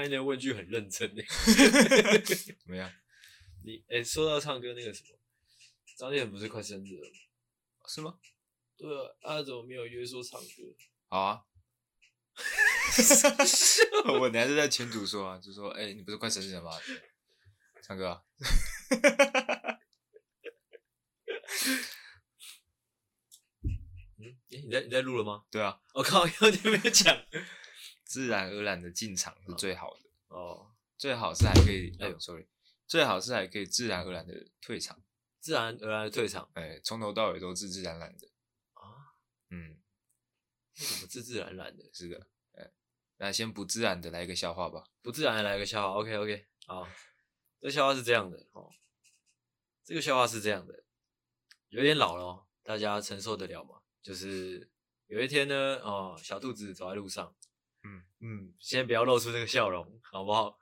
[0.00, 1.22] 刚才那个问句很认真呢。
[2.58, 2.90] 怎么样？
[3.62, 5.08] 你哎，说到唱歌那个什么，
[5.98, 7.86] 张烈恒不是快生日了吗？
[7.86, 8.18] 是吗？
[8.78, 10.46] 对啊，他怎么没有约说唱歌？
[11.08, 11.44] 好啊。
[14.18, 16.70] 我你还是在群主说啊，就说哎，你不是快生日了吗？
[17.82, 18.22] 唱歌啊。
[24.18, 25.44] 嗯，你在你在录了吗？
[25.50, 27.14] 对啊，我靠，有你没有讲。
[28.10, 30.00] 自然而然的进场是最好的。
[30.34, 32.44] 哦，最好是还可以，哎呦，sorry，
[32.88, 35.00] 最好是还可以自然而然的退场，
[35.38, 38.26] 自然而然的退场，哎，从头到尾都自自然然的
[38.72, 39.14] 啊，
[39.50, 39.80] 嗯，
[40.74, 41.88] 怎么自自然然的？
[41.92, 42.72] 是的，哎，
[43.18, 46.88] 那先不自然的来一个笑话吧，不自然的来一个笑话，OK OK，好，
[47.60, 48.72] 这笑话是这样的哦，
[49.84, 50.82] 这个笑话是这样的，
[51.68, 53.82] 有点老了哦，大家承受得了吗？
[54.02, 54.68] 就是
[55.06, 57.36] 有一天呢，哦，小兔子走在路上。
[57.82, 60.58] 嗯嗯，先不要露出这个笑容，好不好？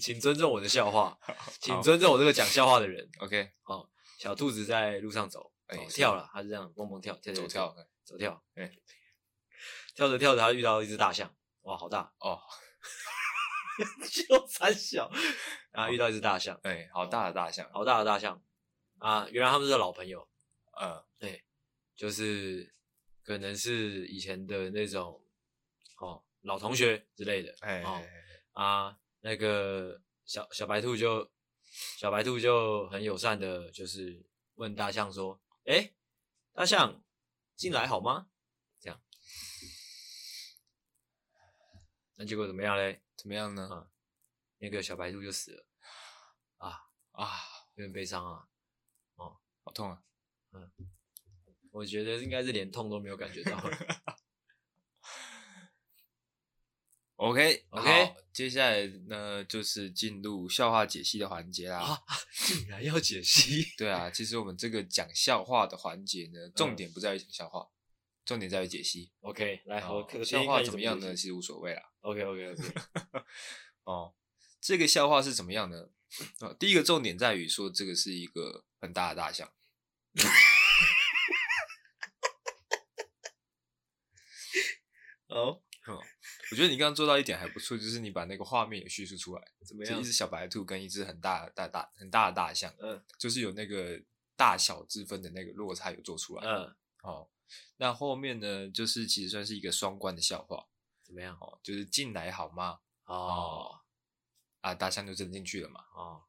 [0.00, 1.16] 请尊重我的笑话，
[1.60, 3.08] 请尊重我这个讲笑话的人。
[3.20, 8.72] OK，好，小兔子在路上走，哎，跳了，它是这样蹦蹦跳，跳走跳，走跳，哎，
[9.94, 12.40] 跳着跳着，它遇到一只大象，哇，好大哦，
[14.10, 15.08] 就三小，
[15.70, 18.42] 然后遇到一只大象，哎，好大的大象，好大的大象，
[18.98, 20.28] 啊，原来他们是老朋友，
[20.80, 21.44] 嗯，对，
[21.94, 22.74] 就是
[23.22, 25.23] 可能是以前的那种，哦。
[26.44, 28.02] 老同学之类的，哎、哦，
[28.52, 31.30] 啊，那个小小白兔就
[31.98, 35.92] 小白兔就很友善的，就是问大象说：“哎，
[36.52, 37.02] 大象
[37.56, 38.28] 进来好吗？”
[38.78, 39.02] 这样，
[42.16, 43.02] 那结果怎么样嘞？
[43.16, 43.68] 怎么样呢？
[43.70, 43.88] 啊，
[44.58, 45.66] 那个小白兔就死了，
[46.58, 47.30] 啊啊，
[47.76, 48.46] 有点悲伤啊，
[49.14, 50.02] 哦，好痛啊，
[50.52, 50.70] 嗯，
[51.70, 53.58] 我觉得应该是连痛都没有感觉到。
[57.24, 61.78] OK OK，接下来呢就是进入笑话解析的环节啦。
[61.78, 61.98] 啊，
[62.36, 63.64] 竟然要解析？
[63.78, 67.72] 对啊，其实我们这个讲笑话的环节呢，重点不在于讲笑话，嗯、
[68.26, 69.10] 重点在于解析。
[69.20, 71.16] OK，来，我笑话怎么样呢？
[71.16, 71.82] 其实无所谓啦。
[72.02, 72.62] OK OK OK，
[73.84, 74.14] 哦，
[74.60, 75.88] 这个笑话是怎么样呢？
[76.40, 79.50] 哦，第一个重点在于说这个是一个很大的大象。
[85.28, 85.62] 哦。
[86.44, 90.00] 哦，我觉得你刚刚做到一点还不错，就是你把那个画面也叙述出来，怎么样？
[90.00, 94.00] 一只小白兔跟一只很大大大很大的大象，嗯，就是有那个
[94.36, 97.28] 大小之分的那个落差有做出来，嗯，哦，
[97.76, 100.66] 那后面呢，就是其实算是一个双关的笑话，
[101.02, 101.36] 怎么样？
[101.40, 102.80] 哦，就是进来好吗？
[103.06, 103.80] 哦，
[104.60, 106.22] 啊，大象就真进去了嘛，哦，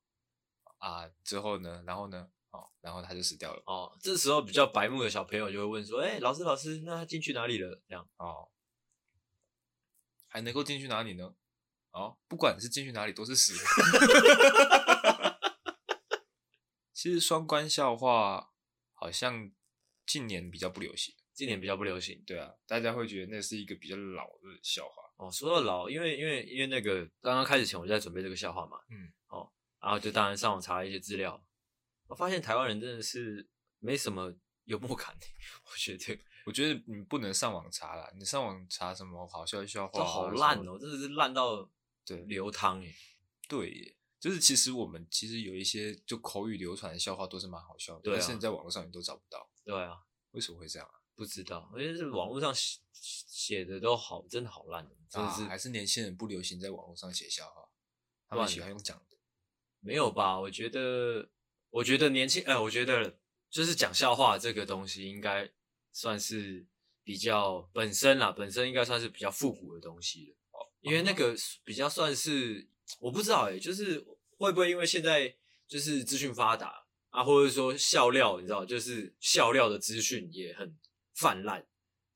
[0.77, 7.81] 啊，之后呢，然后呢，哦，然后他就死掉了，哦，这时候比较白目的小朋友就会问说，哎，老师老师，那他进去哪里了？
[7.87, 8.49] 这样，哦。
[10.35, 11.33] 还能够进去哪里呢？
[11.91, 13.53] 哦，不管是进去哪里都是死。
[16.91, 18.51] 其实双关笑话
[18.95, 19.49] 好像
[20.05, 22.21] 近年比较不流行，近年比较不流行。
[22.27, 25.03] 对啊，大家会觉得那是一个比较老的笑话。
[25.15, 31.41] 哦，说到老，因为因为因为那个刚刚开始前我就在准备这个笑话嘛，嗯，哦，然后就当然上网查了一些资料，
[32.07, 33.47] 我发现台湾人真的是
[33.79, 34.35] 没什么
[34.65, 35.17] 幽默感，
[35.71, 36.19] 我觉得。
[36.45, 41.67] 我觉得你不能上网查啦，你上网查什么好笑的笑话，都好烂哦，真的是烂到
[42.05, 42.93] 对流汤耶。
[43.49, 49.49] 对耶，就是其实我们其实有一些就口语流传的笑话都是蛮好笑的，但是你在网络上你都找不到。
[49.63, 49.97] 对啊，
[50.31, 51.01] 为什么会这样啊？
[51.15, 57.67] 不知道，我觉得是网络上写写的都好，真的好烂，真的是，啊，还是年轻人不流行在网络上写笑话，
[58.27, 59.17] 他们喜欢用讲的。
[59.79, 60.39] 没有吧？
[60.39, 61.29] 我觉得，
[61.71, 63.17] 我觉得年轻，哎，我觉得
[63.49, 65.51] 就是讲笑话这个东西应该。
[65.95, 66.65] 算是
[67.05, 70.35] 比较本身啦，本身应该算是比较复古的东西了。
[70.51, 71.33] 哦，因为那个
[71.63, 72.67] 比较算是
[72.99, 74.05] 我不知道诶、欸，就是
[74.37, 75.33] 会不会因为现在
[75.65, 80.77] 就是资讯发达啊，或者说笑料，你知道，就是笑料的资讯也很
[81.13, 81.65] 泛滥，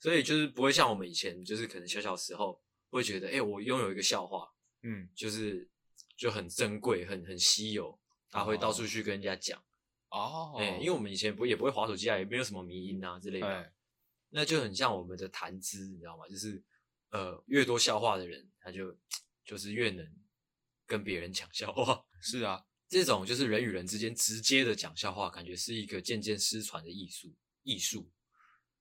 [0.01, 4.51] 所以就是不会像我们以前，就是可能小小时候会觉得，诶、欸，我拥有一个笑话，
[4.83, 5.69] 嗯，就是
[6.17, 7.97] 就很珍贵、很很稀有，
[8.29, 9.63] 他会到处去跟人家讲。
[10.09, 13.73] 哦，哎、欸，因为我们以前不也不会滑手机啊，也没有什么迷音啊之类的，欸、
[14.29, 16.27] 那就很像我们的谈资，你知道吗？
[16.27, 16.63] 就是
[17.11, 18.97] 呃，越多笑话的人，他就
[19.45, 20.07] 就是越能
[20.85, 22.05] 跟别人讲笑话。
[22.21, 27.35] 是啊，这种就是人与人之间直接的讲笑话，感觉是一个渐渐失传的艺术。
[27.63, 28.11] 艺术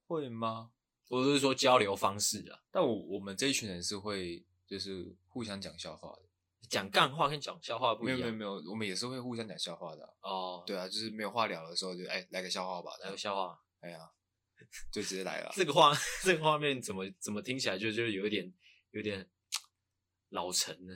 [0.06, 0.70] 会吗？
[1.06, 2.60] 或者是说交流方式啊？
[2.70, 6.27] 但我我们这一群人是会就是互相讲笑话的。
[6.68, 8.18] 讲干话跟讲笑话不一样。
[8.20, 10.10] 没有没有没有，我们也是会互相讲笑话的、啊。
[10.22, 13.58] 哦，对啊，就是没有话聊的时候就，哎来个笑话吧，来个笑话。
[13.80, 13.98] 哎呀，
[14.92, 15.52] 就直接来了。
[15.56, 15.92] 这个画
[16.22, 18.52] 这个画面怎么怎么听起来就就有一点
[18.90, 19.28] 有点
[20.30, 20.94] 老成了，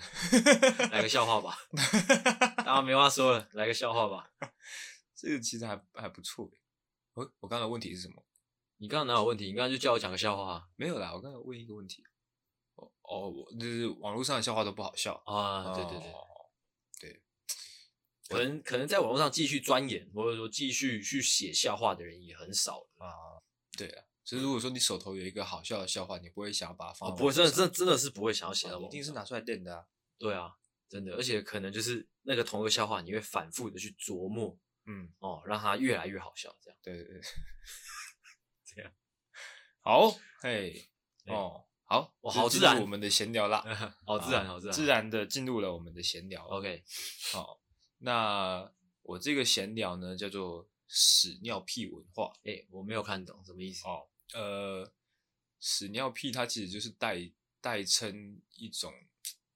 [0.91, 1.57] 来个笑话吧。
[2.59, 4.31] 大家没话说了，来个笑话吧。
[5.15, 6.51] 这个其实还还不错。
[7.15, 8.25] 我我刚才的问题是什么？
[8.79, 9.47] 你刚刚哪有问题？
[9.47, 10.69] 你刚刚就叫我讲个笑话。
[10.75, 12.03] 没有啦，我刚才问一个问题。
[12.75, 15.75] 哦哦，就是网络上的笑话都不好笑啊。
[15.75, 16.27] 对对对，哦、
[17.01, 17.23] 对。
[18.29, 23.41] 可能可能在网络上继续钻研，或者说继续去写笑话的人也很少啊。
[23.77, 27.13] 对啊，所以如果说你手头有一个好笑的笑话，你不会想要把它放、哦？
[27.13, 28.83] 不会，真的真的真的是不会想要写到、啊。
[28.83, 29.85] 一定是拿出来练的啊。
[30.19, 30.55] 对啊，
[30.89, 36.79] 真的，而且可能就是那个同一个笑话，你会反复的去琢磨，嗯，哦，让它越来越好笑，这样。
[36.83, 37.21] 对对对，
[38.65, 38.93] 这样。
[39.81, 40.89] 好，嘿，
[41.27, 43.61] 哦，好，我好自然，我们的闲聊啦，
[44.07, 46.43] 好自然，好自然，自然的进入了我们的闲聊。
[46.47, 46.83] OK，
[47.33, 47.61] 好。
[47.99, 48.73] 那
[49.03, 52.33] 我这个闲聊呢，叫做屎尿屁文化。
[52.45, 54.09] 哎、欸，我没有看懂什么意思哦。
[54.33, 54.91] 呃，
[55.61, 57.31] 屎尿屁它其实就是代
[57.61, 58.91] 代称一种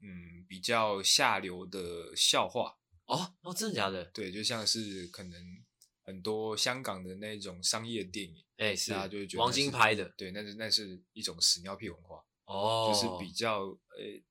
[0.02, 4.04] 嗯比较下流的笑话哦哦，真的假的？
[4.12, 5.64] 对，就像是可能
[6.02, 14.22] 很多香港的那种商业电影，哎、欸，是啊就是觉得王晶拍的，对，那是那是一种屎尿屁文化哦，就是比较呃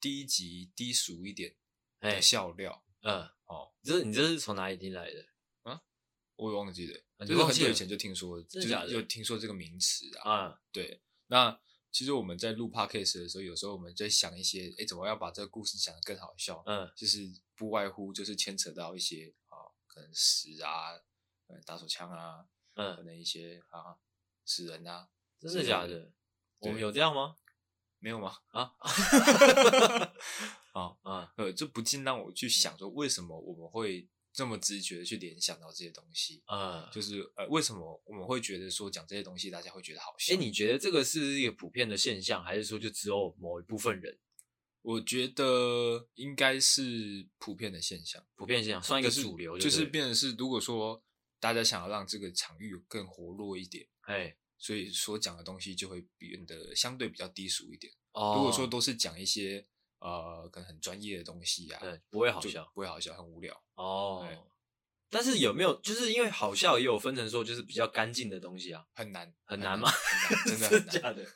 [0.00, 1.54] 低级低俗一点
[2.00, 3.30] 的笑料，欸、嗯。
[3.46, 5.26] 哦，这你这是从哪里听来的
[5.64, 5.82] 啊？
[6.36, 8.90] 我也忘记了，啊、就是很久以前就听说，真的假的？
[8.90, 10.32] 就听说这个名词啊。
[10.32, 11.02] 啊，对。
[11.26, 11.60] 那
[11.92, 16.62] 其实我们在录 podcast 的时候，有时候我们在想一些，哎，怎么要把这个故事讲得更好笑？
[16.64, 19.56] 嗯，就是不外乎就是牵扯到一些啊，
[19.86, 20.96] 可能屎啊，
[21.46, 23.98] 可能打手枪啊，嗯，可能一些啊
[24.46, 26.10] 死人啊，真的假的？
[26.60, 27.36] 我们有这样吗？
[28.04, 28.36] 没有吗？
[28.52, 28.70] 啊？
[30.74, 36.42] 啊 啊，呃，这不禁让我去想说，为什么我们会这么直觉的去联想到这些东西？
[36.44, 40.34] 啊，就是呃，为什么我们会觉得说讲这些东西大家会觉得好笑？
[40.34, 44.18] 哎，你觉得这个是一个普遍的现象，还是说就只有某一部分人？
[44.82, 51.02] 我觉得应该是普遍的现象，普遍现象算一个主流就，就是变成是，如果说
[51.40, 57.92] 大家想要让这个场域更活络一点，哎，所以所讲的东西就会变得相对比较低俗一点。
[58.12, 59.66] 哦，如果说都是讲一些。
[60.00, 64.28] 呃，可能很专业的东西啊，对，不会好笑，不会好笑，很无聊哦。
[65.08, 69.90] 但是有没有，就是因为好笑也有分成说，就是比较干净的东西啊，很难，很难吗？
[70.44, 71.26] 真的很难，真的 假的？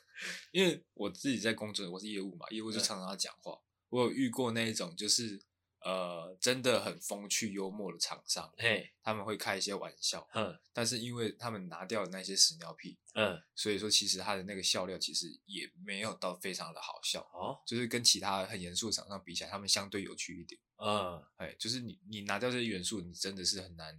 [0.51, 3.59] 因为我自己在工作，我是业务嘛，业务就常常要讲话。
[3.89, 5.41] 我有遇过那一种，就是
[5.81, 23.97] 呃，真的很风趣幽默的厂商，嘿，他们会开一些玩笑，嗯，但是因为他们拿掉了那些屎尿屁，嗯，所以说其实他的那个笑料其实也没有到非常的好笑哦，就是跟其他很严肃的厂商比起来，他们相对有趣一点，嗯，哎，就是你你拿掉这些元素，你真的是很难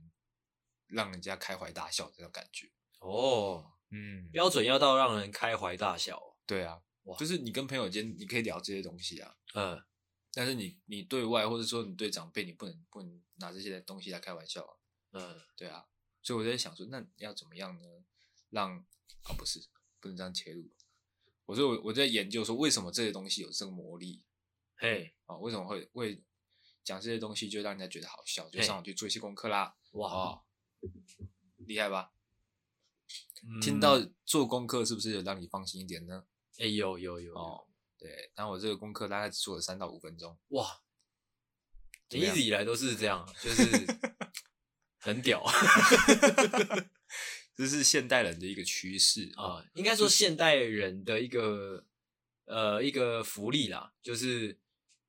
[0.86, 9.82] 让人家开怀大笑这种感觉哦，嗯，标准要到让人开怀大笑，对啊，哇，就是你跟朋友间你可以聊这些东西啊，嗯。
[10.32, 14.76] 但是你你对外或者说你对长辈，你不能不能拿这些东西来开玩笑啊。
[15.12, 15.86] 嗯，对啊，
[16.22, 17.86] 所以我在想说，那要怎么样呢？
[18.50, 18.78] 让
[19.22, 19.60] 啊不是
[20.00, 20.70] 不能这样切入。
[21.46, 24.22] 我说我我在研究说，为什么这些东西有这个魔力？
[24.76, 26.22] 嘿，啊，为什么会会
[26.84, 28.48] 讲这些东西就让人家觉得好笑？
[28.50, 29.76] 就上网去做一些功课啦。
[29.92, 30.42] 哇，哦，
[31.58, 32.12] 厉害吧？
[33.42, 36.24] 嗯，听到做功课是不是有让你放心一点呢？
[36.58, 37.66] 哎，有有有，有哦。
[38.00, 40.36] 对，然后我这个功课大概只做了三到五分钟。
[40.48, 40.80] 哇，
[42.08, 43.64] 你一直以来都是这样，就是
[44.98, 45.44] 很屌。
[47.54, 51.84] 这是现代人的一个趋势啊，应该说现代人的一个
[52.46, 54.58] 呃一个福利啦，就是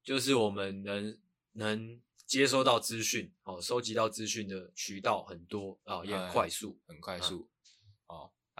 [0.03, 1.17] 就是我们能
[1.53, 7.50] 能接收到资讯，哦，收集到资讯的渠道很多啊，也很快速，很快速，哦。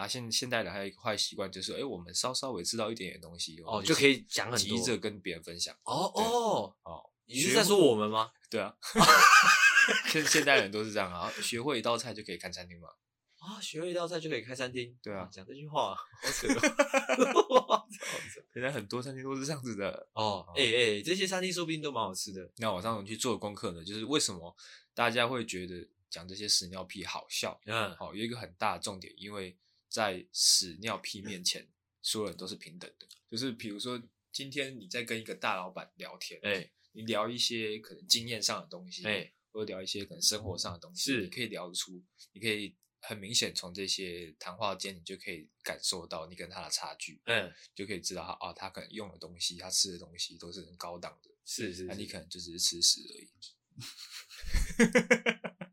[0.02, 5.76] 啊，现现代人还有一个坏习惯，就是哎，我们稍稍微知道一点点东西哦，就可以讲很多，急着跟别人分享。
[5.84, 8.32] 哦哦哦，你是在说我们吗？
[8.50, 8.76] 对啊，
[10.10, 12.90] 现现代人都是这样啊，学会一道菜就可以开餐厅嘛。
[13.38, 14.98] 啊，学会一道菜就可以开餐厅？
[15.04, 16.04] 对啊，讲这句话好
[16.34, 16.48] 扯。
[18.54, 20.46] 现在很多餐厅都是这样子的哦。
[20.56, 22.50] 哎哎，这些餐厅说不定都蛮好吃的。
[22.58, 24.56] 那我上次去做功课呢，就是为什么
[24.94, 27.60] 大家会觉得讲这些屎尿屁好笑？
[27.66, 29.56] 嗯，好，有一个很大的重点，因为。
[29.92, 31.68] 在屎尿屁面前，
[32.02, 33.06] 所有人都是平等的。
[33.30, 53.30] 就是比如说，今天你在跟一个大老板聊天，哎、欸，你聊一些可能经验上的东西，哎、欸，或者聊一些可能生活上的东西，是，你可以聊得出，你可以很明显从这些谈话间，你就可以感受到你跟他的差距，嗯，就可以知道他啊，他可能用的东西，他吃的东西都是很高档的，是是，那你可能就只是吃屎而已。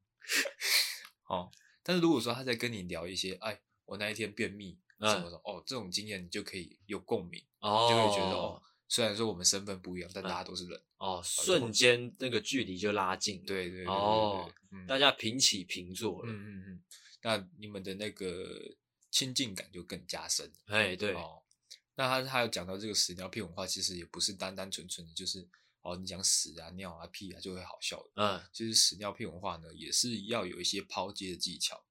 [1.30, 1.52] 哦，
[1.84, 3.62] 但是如果说他在跟你聊一些，哎。
[3.88, 10.80] 我那一天便秘，什么什么、嗯、哦，这种经验你就可以有共鸣，哦，就会觉得哦，虽然说我们身份不一样，但大家都是人。
[10.98, 13.42] 哦，瞬间那个距离就拉近。
[13.44, 13.86] 对对对。
[13.86, 14.52] 哦，
[14.86, 16.30] 大家平起平坐了。
[16.30, 16.82] 嗯嗯嗯。
[17.22, 18.46] 那你们的那个
[19.10, 20.52] 亲近感就更加深。
[20.66, 21.14] 哎，对。
[21.14, 21.42] 哦，
[21.94, 25.48] 那他他有讲到这个屎尿屁文化，其实也不是单单纯纯的，就是
[25.82, 28.10] 哦，你讲屎啊、尿啊、屁啊就会好笑的。
[28.16, 31.84] 嗯，其实屎尿屁文化呢，也是要有一些抛接的技巧。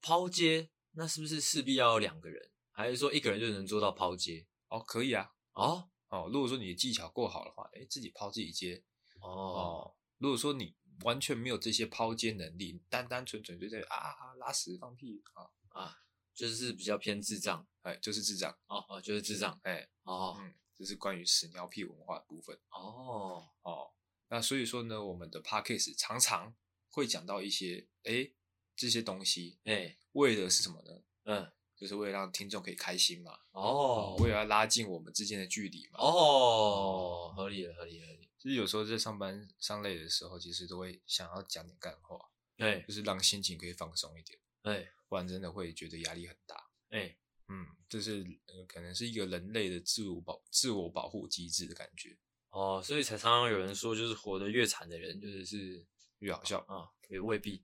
[0.00, 4.46] 抛接，那是不是势必要有两个人，还是说一个人就能做到抛接？
[4.68, 5.32] 哦，可以啊。
[5.52, 8.82] 哦哦，如果说你的技巧够好的话，哎，自己抛自己接。
[9.20, 15.98] 哦，哦，如果说你完全没有这些抛接能力，单单纯纯就在啊拉屎放屁啊啊，
[16.34, 18.56] 就是比较偏智障，哎，就是智障。
[18.66, 19.58] 哦哦，就是智障。
[19.64, 22.56] 哎，哦，嗯，这是关于屎尿屁文化的部分。
[22.70, 23.90] 哦哦，
[24.28, 26.54] 那所以说呢，我们的 podcast 常常
[26.88, 28.30] 会讲到一些哎
[28.76, 31.02] 这些东西，哎，为的是什么呢？
[31.24, 31.52] 嗯。
[31.76, 38.30] 就是为了让听众可以开心嘛，哦，为了要拉近我们之间的距离嘛，哦，合理了，合理了，合理。
[38.38, 42.16] 其实有时候在上班上累的时候，其实都会想要讲点干话，
[42.56, 47.16] 对，就是让心情可以放松一点，对，不然真的会觉得压力很大，哎，
[47.48, 52.16] 嗯，这是呃可能是一个人类的自我保自我保护机制的感觉，
[52.50, 55.84] 哦，所以才常常有人说，就是活得越惨的人，就是是
[56.20, 56.60] 越好笑。
[56.68, 57.62] 啊，也未必，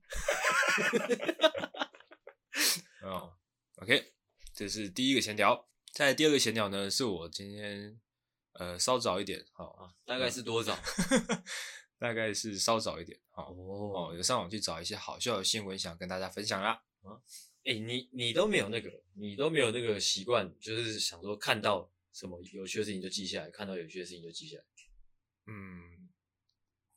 [3.03, 3.33] 哦。
[3.77, 4.13] OK，
[4.53, 5.67] 这是第一个闲聊。
[5.91, 7.99] 再第二个闲聊呢，是我今天
[8.53, 10.77] 呃稍早一点，好、哦、啊，大概是多早？
[11.97, 16.71] 大概是稍早一点，好哦，哦，有上网去找一些好笑的新闻，想跟大家分享啦。
[17.01, 17.17] 啊，
[17.65, 24.63] 哎、欸，你你都没有那个，你都没有那个习惯，就是想说看到什么有趣的事情就记下来，看到有趣的事情就记下来。
[25.47, 25.90] 嗯，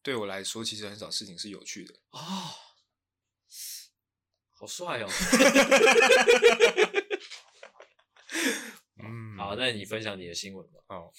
[0.05, 2.21] 对我来说，其实很少事情是有趣的啊。
[2.21, 2.55] 哦
[4.57, 5.09] 好帅哦！
[9.03, 10.81] 嗯，好，那你分享你的新闻吧。
[10.87, 11.13] 哦，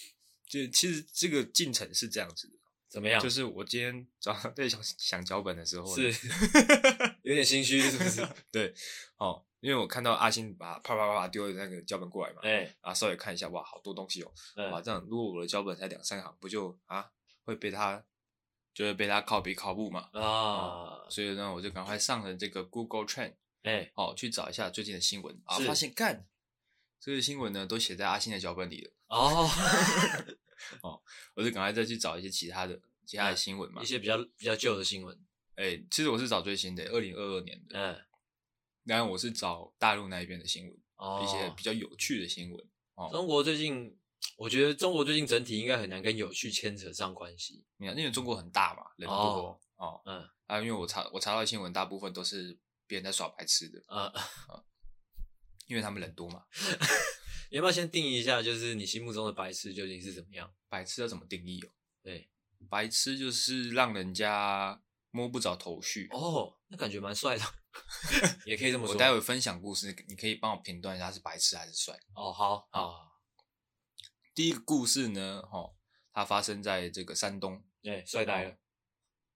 [0.48, 2.54] 就其实这个进程是这样子的，
[2.88, 3.22] 怎么样？
[3.22, 6.04] 就是我今天早上 在想想脚本的时候，是
[7.24, 8.28] 有点心虚，是不是？
[8.50, 8.74] 对，
[9.18, 17.12] 哦，因为我看到阿星把啪啪啪啪丢的那个脚本过来嘛，哎、欸，啊，稍微看一下，哇，好多东西哦，嗯、哇，这样如果我的脚本才两三行，不就啊
[17.44, 18.04] 会被他？
[18.76, 20.10] 就会被他靠笔靠步嘛。
[20.12, 25.42] 啊，所以呢，我就赶快上了这个 Google Trend，哎，哦，去找一下最近的新闻。
[25.46, 26.28] 啊，发现干，
[27.00, 28.92] 这个新闻呢都写在阿信的脚本里了。
[29.08, 29.50] 哦，
[30.84, 31.02] 哦，
[31.36, 35.18] 我就赶快再去找一些其他的其他的新闻嘛，一些比较比较旧的新闻，
[35.56, 38.06] 哎，其实我是找最新的，二零二二年的，嗯，
[38.84, 43.98] 然后我是找大陆那一边的新闻，哦，一些比较有趣的新闻，哦，中国最近。
[44.38, 47.64] 我觉得中国最近整体应该很难跟有趣牵扯上关系。
[47.78, 54.64] 你看，因为中国很大嘛，人多哦，哦嗯啊，因为我查我查到的新闻，大部分都是别人在耍白痴的，嗯 啊，
[55.68, 56.46] 因为他们人多嘛。
[57.52, 60.52] 你要不要先定义一下，就是你心目中的白痴究竟是怎么样？
[60.68, 61.70] 白痴要怎么定义哦？
[62.02, 62.30] 对，
[62.70, 66.10] 白痴就是让人家摸不着头绪。
[66.12, 67.44] 哦，那感觉蛮帅的，
[68.46, 68.94] 也可以这么说。
[68.94, 71.98] 我待会分享故事，你可以帮我评断一下是白痴还是帅。
[72.16, 73.05] 哦，好，好。
[74.36, 75.72] 第一个故事呢，哈，
[76.14, 77.64] 它发生在这个山东。
[77.82, 78.58] 对，帅呆了。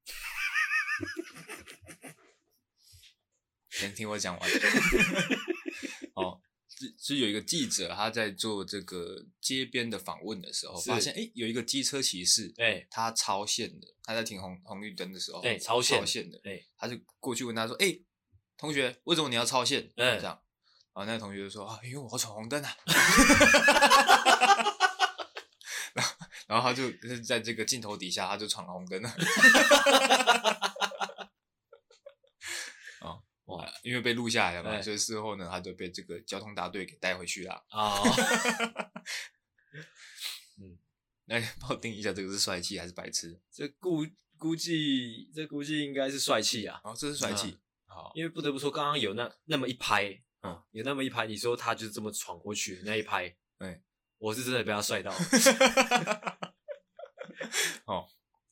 [3.71, 4.47] 先听我讲完。
[6.15, 17.97] 哦，是是有一个记者，他在做这个街边的访问的时候，发现哎，有一个机车骑士，哎，他超线的，他在停红红绿灯的时候，哎，超线，的，哎，他就过去问他说，哎，
[18.57, 19.89] 同学，为什么你要超线？
[19.95, 20.43] 嗯，这样，
[20.93, 22.75] 然后那个同学就说啊，因为我要闯红灯啊。
[26.49, 29.15] 然后他就是在这个镜头底下，他就闯了红灯了。
[33.01, 33.71] 哦，哇！
[33.85, 37.53] 因为被录下来了嘛，所以事后呢，他就被这个交通大队给带回去了。
[37.69, 38.03] 啊、哦，
[40.57, 40.79] 嗯，
[41.29, 43.39] 来帮我定一下，这个是帅气还是白痴？
[43.51, 44.03] 这估
[44.39, 46.81] 估计，这估计应该是帅气啊。
[46.83, 47.49] 哦，这是帅气。
[47.49, 53.83] 嗯、好，因为不得不说，刚刚有那那么一拍，嗯，有那么一拍，你说他就是这么闯过去那一拍，对。
[54.19, 55.17] 我是真的被他帅到了。
[57.85, 58.07] 哦，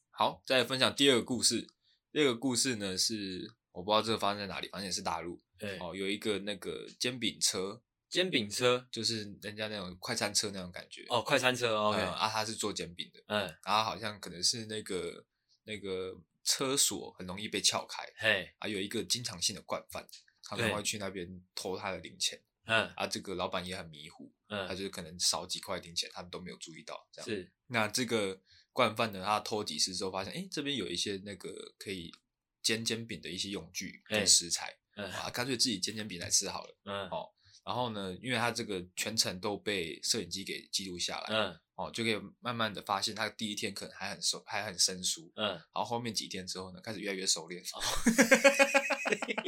[0.09, 1.67] 好，再来分享第二个故事。
[2.11, 5.41] 第二个故事呢是我不知道这个发生在哪里，反正也是大陆。
[5.59, 11.05] 对哦，有一个那个煎饼车，煎饼车就是人家那种快餐车那种感觉。
[11.09, 13.21] 哦，快餐车哦、啊，他是做煎饼的。
[13.27, 15.25] 嗯，然后好像可能是那个
[15.65, 18.03] 那个车锁很容易被撬开。
[18.17, 20.07] 嘿，啊，有一个经常性的惯犯，
[20.43, 22.41] 他们会去那边偷他的零钱。
[22.65, 24.31] 嗯，啊，这个老板也很迷糊。
[24.49, 27.07] 嗯，他就是可能少几块零钱，他们都没有注意到。
[27.11, 27.29] 这样。
[27.29, 32.11] 是，那这个惯犯呢，他偷几次之后发现，哎，这边有一些那个可以
[32.61, 36.77] 煎煎饼的一些用具跟食材，嗯，啊，干脆自己煎煎饼来吃好了。
[36.85, 37.29] 嗯，哦，
[37.65, 47.61] 然后呢，因为他这个全程都被摄影机给记录下来，嗯，哦，就可以慢慢的发现他第一天可能还很熟，还很生疏，嗯，然后后面几天之后呢，开始越来越熟练。
[47.73, 47.81] 哦，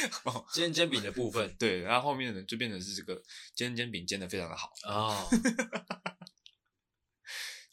[0.52, 3.22] 煎煎饼的部分，对，然后后面呢就变成是这个
[3.54, 4.72] 煎煎饼煎的非常的好。
[4.84, 5.28] 哦。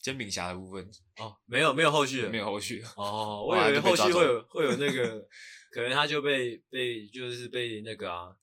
[0.01, 0.91] 煎饼侠的部分。
[1.15, 2.23] 哦，没有没有后续。
[2.23, 2.83] 了，没有后续。
[2.97, 5.25] 哦，我以为 后续会有会有那个，
[5.71, 8.35] 可能他就被被就是被那个啊，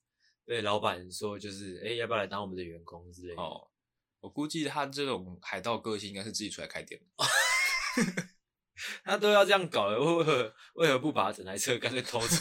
[0.46, 3.42] 被老板说就是哎、欸、要不要来当我们的员工之类的。
[3.42, 3.68] 哦，
[4.20, 7.26] 我估计他这种海盗个性应该是自己出来开店的，
[9.04, 12.36] 他都要这样搞了，为何为何不把整台车干脆偷走？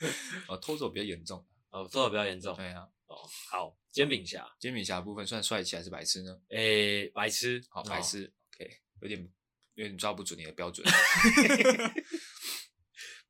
[0.48, 3.16] 哦，偷走比较严重，哦，偷走比较严重，对啊，哦，
[3.50, 6.40] 好，煎饼侠，煎饼侠部分算帅气还是白痴呢？
[6.50, 9.32] 诶、欸，白痴，好，白痴、哦、，OK，有点
[9.74, 10.86] 有点抓不准你的标准，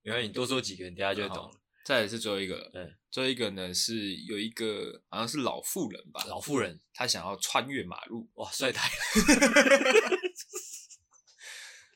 [0.02, 1.60] 没关系，你多说几个，你等下就会懂了。
[1.84, 8.90] 再来是最后一个，嗯，最后一个呢是有一个好像是老妇人吧，老妇人，她想要穿越马路，哇，帅呆 了。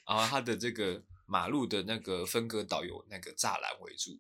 [0.06, 4.18] 然后她的这个马路的那个分隔岛有那个栅栏围住。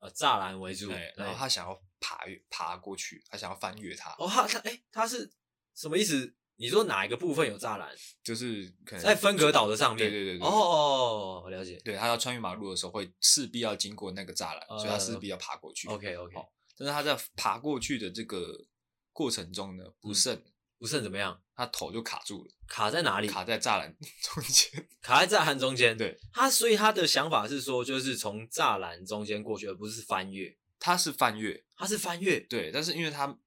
[0.00, 4.10] 呃，栅栏围住，对，然后他想要爬越爬过去，他想要翻越它。
[4.18, 5.30] 哦，他他哎，他是
[5.74, 6.34] 什么意思？
[6.56, 7.88] 你说哪一个部分有栅栏？
[8.22, 9.98] 就是可能在分隔岛的上面。
[9.98, 10.46] 对对对对。
[10.46, 11.80] 哦，我了解。
[11.84, 15.88] 对，他要穿越马路的时候，会势必要经过那个栅栏，所以他势必要爬过去。
[15.88, 16.34] OK OK。
[16.76, 18.66] 但是他在爬过去的这个
[19.12, 20.42] 过程中呢，不慎
[20.78, 21.42] 不慎怎么样？
[21.60, 22.50] 他头就卡住了。
[22.66, 23.28] 卡在哪里？
[23.28, 24.88] 卡在栅栏 中间。
[25.02, 25.94] 卡在栅栏中间。
[25.94, 26.18] 对。
[26.32, 30.56] 他所以他的想法是说，就是从栅栏中间过去，而不是翻越。
[30.78, 32.40] 他是翻越，他是翻越。
[32.40, 33.38] 对，但是因为他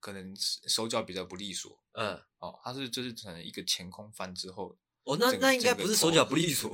[0.00, 1.82] 可能手脚比较不利索。
[1.92, 2.20] 嗯。
[2.40, 4.76] 哦，他是就是可能一个前空翻之后。
[5.04, 6.70] 哦，那那应该不是手脚不利索。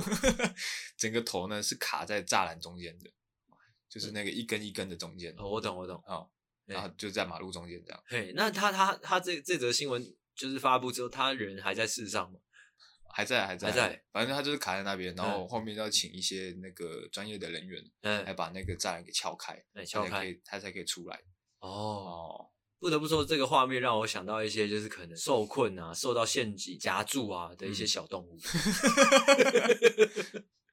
[0.98, 3.08] 整个头呢是卡在栅栏中间的，
[3.88, 5.32] 就是那个一根一根的中间。
[5.38, 6.02] 哦，我懂我懂。
[6.08, 6.28] 哦。
[6.66, 8.02] 然后就在马路中间这样。
[8.06, 10.04] 嘿，那他他他这这则新闻
[10.38, 12.40] 就是发布之后，他人还在世上吗？
[13.10, 21.20] 还在还在还在，反正他就是卡在那边，然后后面要请一些那个专业的人员，嗯，来把那个栅栏给撬开，撬开，他才可以出来。
[21.60, 28.38] 哦，不得不说，这个画面让我想到一些就是可能受困啊、受到陷阱夹住啊的一些小动物。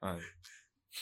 [0.02, 0.20] 嗯，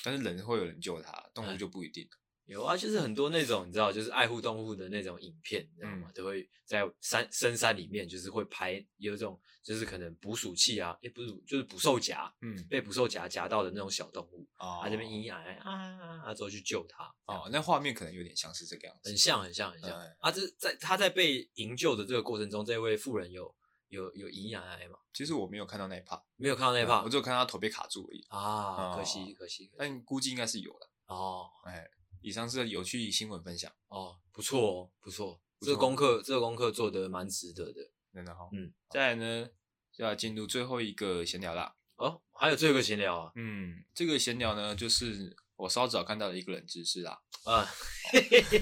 [0.03, 2.09] 但是人会有人救他，动物就不一定。
[2.46, 6.09] 有啊，就是很多那种你知道，就是爱护动物的那种影片，你知道吗？
[6.09, 19.90] 嗯、都会在山深山里面，就是会拍有这种，就是可能捕鼠器啊，也不是就是捕兽夹，嗯，被捕兽夹夹到的那种小动物，哦，他这边咿咿呀呀啊，啊，之后去救它，哦，那画面可能有点像是这个样子，很像，很像，很像。
[19.90, 23.54] 嗯、啊，这在他在被营救的这个过程中，这位妇人有
[23.88, 24.98] 有有咿咿呀呀吗？
[25.14, 28.22] 其实我没有看到那一 part，没有看到那一 part，、嗯、我只有看到他头被卡住而已。
[28.28, 30.90] 啊，可惜，可惜，但估计应该是有了。
[31.07, 31.88] 哦，哎。
[32.24, 38.48] 以上是有趣新闻分享哦，不错哦，不错，这个功课，这个功课做得蛮值得的，真的哈。
[38.50, 39.50] 嗯，再来呢，
[39.92, 41.76] 就要进入最后一个闲聊啦。
[41.96, 43.32] 哦，还有最后一个闲聊啊？
[43.34, 47.20] 嗯，这个闲聊呢，就是我稍早看到的一个冷知识啦。
[47.44, 47.68] 啊。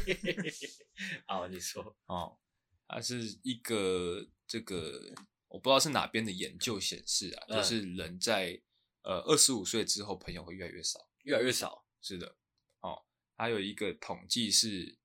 [1.28, 2.36] 好，你说哦，
[2.88, 5.14] 它是一个这个
[5.46, 8.60] 我不知道是哪边的研究显示啊，就是人在
[9.02, 11.86] 呃二十五岁之后，朋友会越来越少，越来越少。
[12.00, 12.34] 是的。
[13.42, 14.96] 还有一个统计是，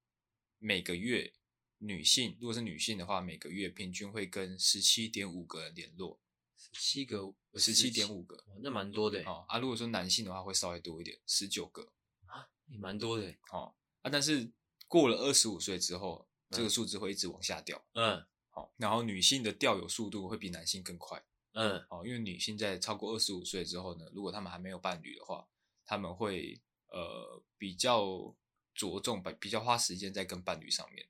[0.60, 1.34] 每个月
[1.80, 6.20] 女性如果是女性的话，每个月平均会跟十七点五个人联络，
[6.56, 9.44] 十七个，十七点五个，那蛮多的哦。
[9.48, 11.92] 啊，如果说男性的话，会稍微多一点，十九个
[12.28, 13.74] 啊，也蛮多的哦。
[14.04, 14.52] 啊，但是
[14.88, 17.84] 过了二十五岁之后，这个数字会一直往下掉。
[17.94, 21.26] 嗯，好，然后女性的掉有速度会比男性更快。
[21.54, 25.50] 嗯，哦，因为女性在超过二十五岁之后呢，如果她们还没有伴侣的话，
[25.84, 26.62] 他们会。
[26.90, 28.36] 呃，比较
[28.74, 31.08] 着重比比较花时间在跟伴侣上面，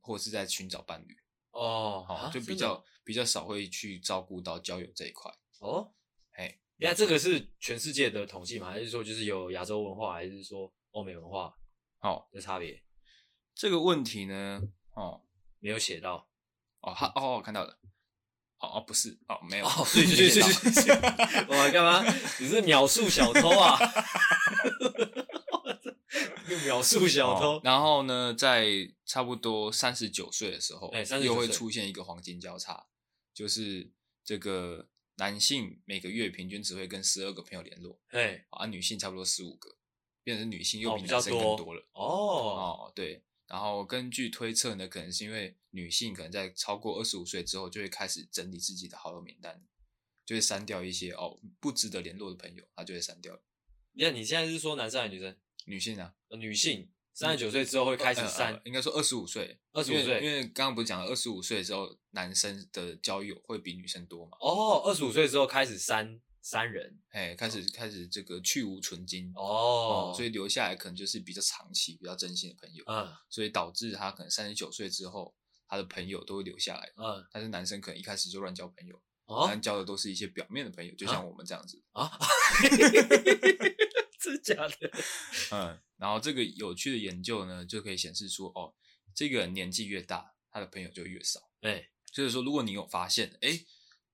[0.00, 1.16] 或者是在寻找伴侣
[1.50, 5.92] 哦，好，就比较比较少会去照顾到交友这一块哦。
[6.32, 8.70] 哎，那这个是全世界的统计吗？
[8.70, 11.56] 还是说就是有亚洲文化，还是说欧美文化？
[12.00, 12.82] 哦，的差别？
[13.54, 14.60] 这个问题呢，
[14.94, 15.22] 哦，
[15.60, 16.28] 没有写到
[16.80, 17.78] 哦，哈哦，看到了。
[18.58, 22.02] 哦，不是哦，没有，哦，对对对对，我 干嘛？
[22.40, 23.78] 你是秒数小偷啊？
[26.58, 27.60] 秒速小偷。
[27.64, 32.86] 然后呢，在差不多三十九岁的时候，哎，又会出现一个黄金交叉，
[33.32, 33.90] 就是
[34.24, 39.76] 这个男性每个月平均只会跟十二个朋友联络，哎，啊，女性差不多十五个，
[40.22, 41.86] 变成女性又比男生更多了。
[41.92, 43.22] 哦哦，对。
[43.46, 49.62] 然后根据推测呢，可能是因为女性可能在超过二十五岁之后，就会开始整理自己的好友名单，
[50.24, 53.38] 就会删掉一些哦不值得联络的朋友，她就会删掉。
[53.92, 55.36] 那你现在是说男生还是女生？
[55.64, 64.36] 女性啊，女性三十九岁之后会开始三、呃呃，应该说二十五岁，二十五岁，因为刚刚不是讲了二十五岁之后男生的交友会比女生多嘛？
[64.40, 75.34] 哦，二十五岁之后开始三三人，哎，开始开始这个去芜存菁哦，所以留下来可能就是比较长期、比较真心的朋友，嗯，所以导致他可能三十九岁之后，
[75.68, 82.10] 他的朋友都会留下来，嗯，但是男生可能一开始就乱交朋友，哦，但交的都是一些表面的朋友，就像我们这样子啊。
[84.30, 84.90] 是假的，
[85.52, 88.74] 嗯，然后这个有趣的研究呢，就可以显示出哦，
[89.14, 91.50] 这个人年纪越大，他的朋友就越少。
[91.60, 93.64] 哎，就是说，如果你有发现，哎，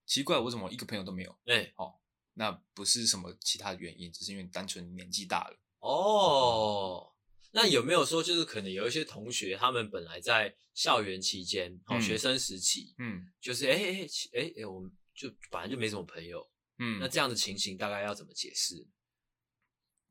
[0.05, 1.39] 奇怪，我怎么一个朋友都没有？
[1.45, 1.95] 哎，哦，
[2.33, 5.57] 那不是什么其他的原因，只是因为单纯年纪大了。
[5.79, 7.13] 哦，
[7.51, 18.87] 那有没有说，就是可能有一些同学，他们本来在校园期间，哦，学生时期，嗯，就是哎哎哎哎，我们就反正就没什么朋友，嗯，那这样的情形大概要怎么解释？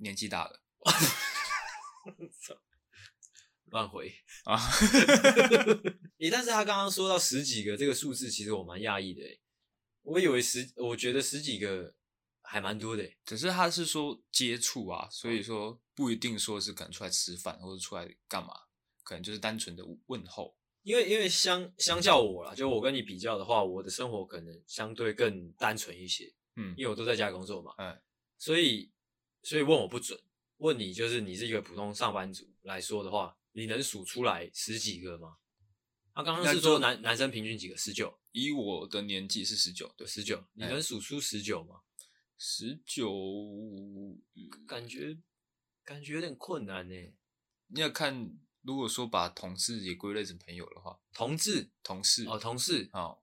[0.00, 0.60] 年纪大了，
[3.70, 4.12] 乱回
[4.44, 4.58] 啊！
[6.18, 9.40] 诶，但是他刚刚说到十几个这个数字，其实我蛮讶异的诶。
[10.02, 11.94] 我以为十，我觉得十几个
[12.42, 13.16] 还蛮多的诶。
[13.24, 18.52] 只是他是说接触啊，所以说不一定说是可能出来吃饭或者出来干嘛，
[19.04, 20.56] 可能就是单纯的问候。
[20.82, 26.34] 因为因为相相较我啦，就我跟你比较的话，我的生活可能相对更单纯一些。
[26.56, 27.72] 嗯，因为我都在家工作嘛。
[27.78, 28.00] 嗯，
[28.38, 28.90] 所以。
[29.42, 30.20] 所以问我不准，
[30.58, 35.36] 问你就是你是一个普通上班族来说的话，你能数出来十几个吗？
[36.14, 37.76] 他刚刚是说男男生平均几个？
[37.76, 38.18] 十九。
[38.32, 40.44] 以我的年纪是十九，对，十九。
[40.52, 41.80] 你能数出十九吗？
[42.38, 43.12] 十九，
[44.68, 45.18] 感觉
[45.84, 46.94] 感觉有点困难呢。
[47.68, 53.18] 你要看，如果说把同事也归类成朋友的话，同志、同事哦，同事哦，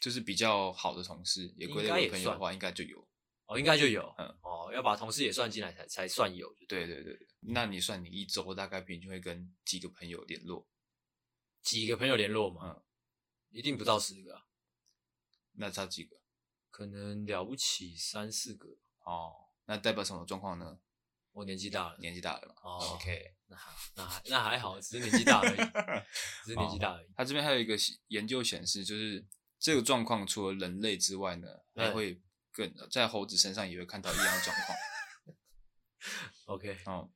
[0.00, 3.03] 就是比较好的同事也归类为朋友的话，应该就有。
[3.46, 7.18] 哦，应该就有，嗯，哦，要把同事也算进来才才算有，对对对。
[7.40, 10.66] 那你算你一周大概平均会跟几个朋友联络？
[11.60, 12.60] 几个朋友联络嘛？
[12.64, 12.82] 嗯，
[13.50, 14.46] 一定不到十个啊。
[15.52, 16.16] 那差几个？
[16.70, 18.78] 可能了不起三四个。
[19.04, 19.34] 哦，
[19.66, 20.80] 那代表什么状况呢？
[21.32, 22.54] 我年纪大了，年纪大了嘛。
[22.62, 23.56] 哦，OK，那
[23.96, 25.56] 那还那还好，只是年纪大而已，
[26.46, 27.06] 只是年纪大而已。
[27.14, 27.76] 他这边还有一个
[28.08, 29.22] 研究显示，就是
[29.58, 32.18] 这个状况除了人类之外呢，还会。
[32.54, 34.78] 更在猴子身上也会看到一样的状况。
[36.46, 37.10] OK，哦，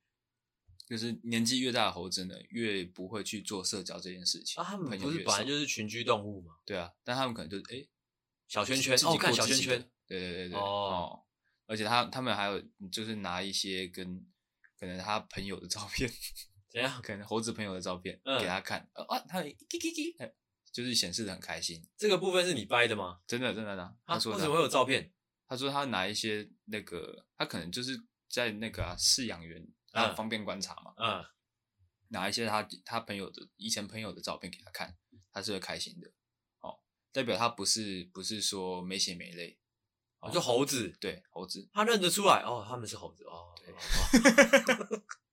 [0.89, 4.61] 就是年纪越大的猴子呢，越不会去做社交这件事情。
[4.61, 6.57] 啊，他们不是本来就是群居动物吗？
[6.65, 7.89] 对啊，但他们可能就是哎、欸，
[8.49, 11.23] 小圈圈哦，看小圈圈，对对对对，哦，哦
[11.67, 14.27] 而且他他们还有就是拿一些跟
[14.81, 16.11] 可能他朋友的照片，
[16.69, 17.01] 怎样？
[17.03, 20.33] 可能猴子朋友的照片、嗯、给他看，啊，他叽叽叽，
[20.73, 21.87] 就是显示的很开心。
[21.99, 23.21] 这个部分是你掰的吗？
[23.27, 25.13] 真的真的的，他说为什么会有照片？
[25.49, 31.25] 他说他拿一些那个，他可能就是在那个饲养员，他方便观察嘛，嗯，
[32.09, 34.97] 拿一些他他朋友的以前朋友的照片给他看，
[35.33, 36.13] 他是会开心的，
[36.61, 36.79] 哦，
[37.13, 39.59] 代表他不是不是说没血没泪，
[40.21, 43.73] 哦，就猴子，对，猴子，他认得出来，哦，他们是猴子，哦，对。
[43.75, 45.03] 哦，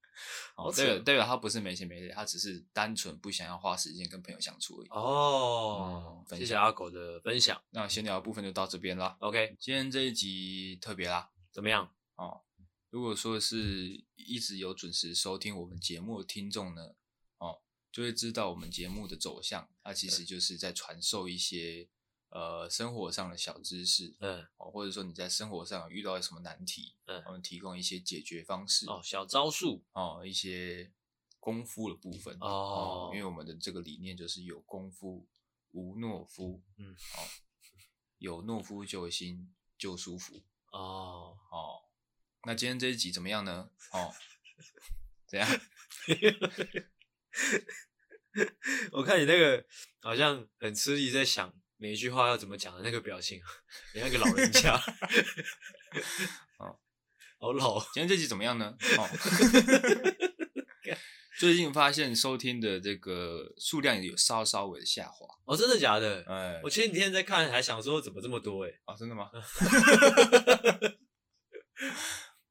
[0.76, 4.88] 代表代表他不是没钱没泪，他只是单纯不想要花时间跟朋友相处而已。
[4.90, 7.62] 哦，嗯、谢谢阿狗的分享。
[7.72, 9.18] 那闲聊的部分就到这边啦。
[9.20, 11.92] OK，今天这一集特别啦，怎么样？
[12.16, 12.42] 哦，
[12.90, 16.96] 如果说是一直有准时收听我们节目的听众呢，
[17.38, 17.60] 哦，
[17.92, 21.90] 就会知道我们节目的走向，它其实就是在传授一些。
[22.36, 30.92] 呃，生活上的小知识，嗯，哦，或者说你在生活上遇到什么难题，嗯，我们提供一些解决方式，哦，小招数，哦，一些
[31.40, 35.26] 功夫的部分，哦，哦，因为我们的这个理念就是有功夫
[35.72, 37.24] 无懦夫，嗯，哦，
[38.18, 40.44] 有懦夫救的心就舒服，
[40.74, 41.86] 哦，哦，
[42.44, 43.70] 那今天这一集怎么样呢？
[43.94, 44.14] 哦，
[45.26, 45.48] 怎样？
[48.92, 49.66] 我看你那个
[50.02, 51.54] 好像很吃力，在想。
[51.78, 53.42] 每一句话要怎么讲的那个表情，
[53.94, 54.76] 你那个老人家，
[56.58, 56.80] 哦，
[57.40, 57.80] 好老。
[57.94, 58.76] 今天这集怎么样呢？
[58.98, 59.10] 哦，
[61.38, 65.28] 最近发现收听的这个数量有稍稍微的下滑。
[65.44, 66.24] 哦，真的假的？
[66.28, 68.66] 哎，我前几天在看，还想说怎么这么多？
[68.66, 69.30] 哎，哦，真的吗？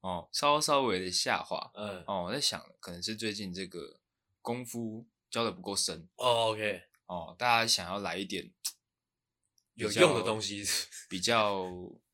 [0.01, 1.71] 哦，稍稍微的下滑。
[1.73, 3.99] 嗯，哦，我在想，可能是最近这个
[4.39, 6.07] 功夫教的不够深。
[6.17, 6.83] 哦，OK。
[7.07, 8.53] 哦，大家想要来一点。
[9.75, 10.63] 有用的东西，
[11.07, 11.65] 比较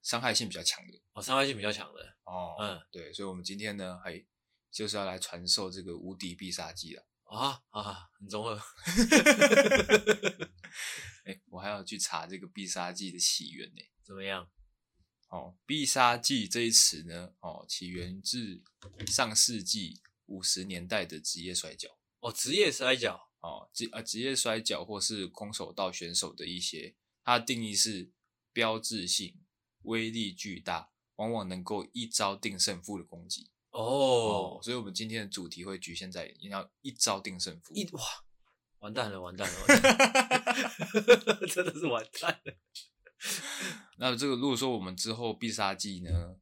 [0.02, 4.24] 伤害性比较强的哦，伤害性比较强的哦，嗯，对，所以，我们今天呢，还
[4.72, 8.56] 就是要来传授这个无敌必杀技了啊啊，很中二。
[11.26, 14.50] 哎、欸，我还要去查这个必杀技的起源呢，怎么样？
[15.30, 18.64] 哦，必杀技这一词呢，哦，起源自
[19.08, 21.90] 上世纪五十年代的职业摔跤。
[22.20, 23.30] 哦，职业摔跤。
[23.42, 28.12] 哦，职啊职业摔跤或是空手道选手的一些，它的定义是
[28.52, 29.40] 标志性、
[29.84, 33.52] 威力巨大，往往能够一招定胜负的攻击。
[33.72, 33.80] 哦，
[34.58, 37.74] 哦，所以我们今天的主题会局限在你要一招定胜负。
[37.74, 38.02] 一哇，
[38.80, 42.54] 完蛋了，完蛋了，完蛋了 真的是完蛋了。
[43.98, 46.36] 那这个如果说我们之后必杀技呢，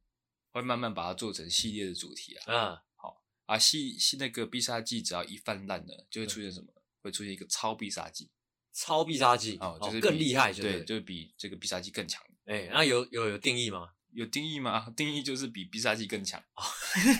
[0.50, 2.54] 会慢慢把它做成系列的主题啊。
[2.54, 6.72] 啊，好啊，系系那个必杀技只要一泛滥呢，就会出现什么？
[6.74, 8.30] 嗯会出现一个超必杀技，
[8.72, 12.22] 超必杀技哦，就是更厉害对，就是比这个必杀技更强。
[12.44, 13.90] 哎，那有有有定义吗？
[14.12, 14.90] 有定义吗？
[14.96, 16.42] 定义就是比必杀技更强。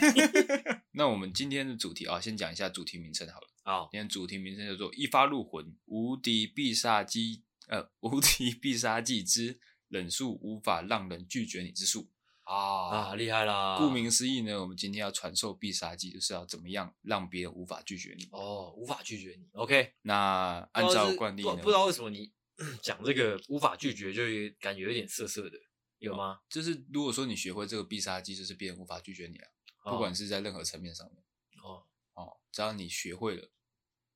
[0.93, 3.49] 那我们今天的主题啊，先讲一下主题名称好了。
[3.63, 12.09] 好，今天主题名称叫做“一发入魂，无敌必杀技”，呃，无敌必杀技之忍术无法让人拒绝你之术。
[12.51, 13.77] 啊啊，厉害啦！
[13.79, 18.29] 顾名思义呢，我们今天要传授必杀技，就是要怎么样让别人无法拒绝你。
[18.33, 19.49] 哦，无法拒绝你。
[19.53, 22.33] OK，那按照惯例呢，不知道为什么你
[22.83, 24.23] 讲这个无法拒绝，就
[24.59, 25.57] 感觉有点涩涩的，
[25.99, 26.33] 有吗？
[26.33, 29.49] 哦，就是如果说你学会这个必杀技，就是别人无法拒绝你啊，
[29.85, 31.23] 哦，不管是在任何层面上面。
[31.63, 33.49] 哦哦，只要你学会了，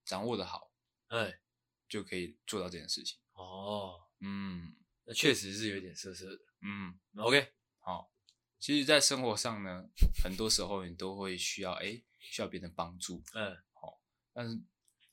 [0.05, 0.73] 掌握的好，
[1.07, 1.39] 哎，
[1.89, 3.17] 就可以做到这件事情。
[3.35, 6.41] 哦，嗯，那确实是有点涩涩的。
[6.63, 8.11] 嗯，OK，好。
[8.65, 9.91] 其实，在生活上呢，
[10.25, 14.01] 很多时候你都会需要，哎，需要别人帮助，嗯，好，
[14.33, 14.59] 但是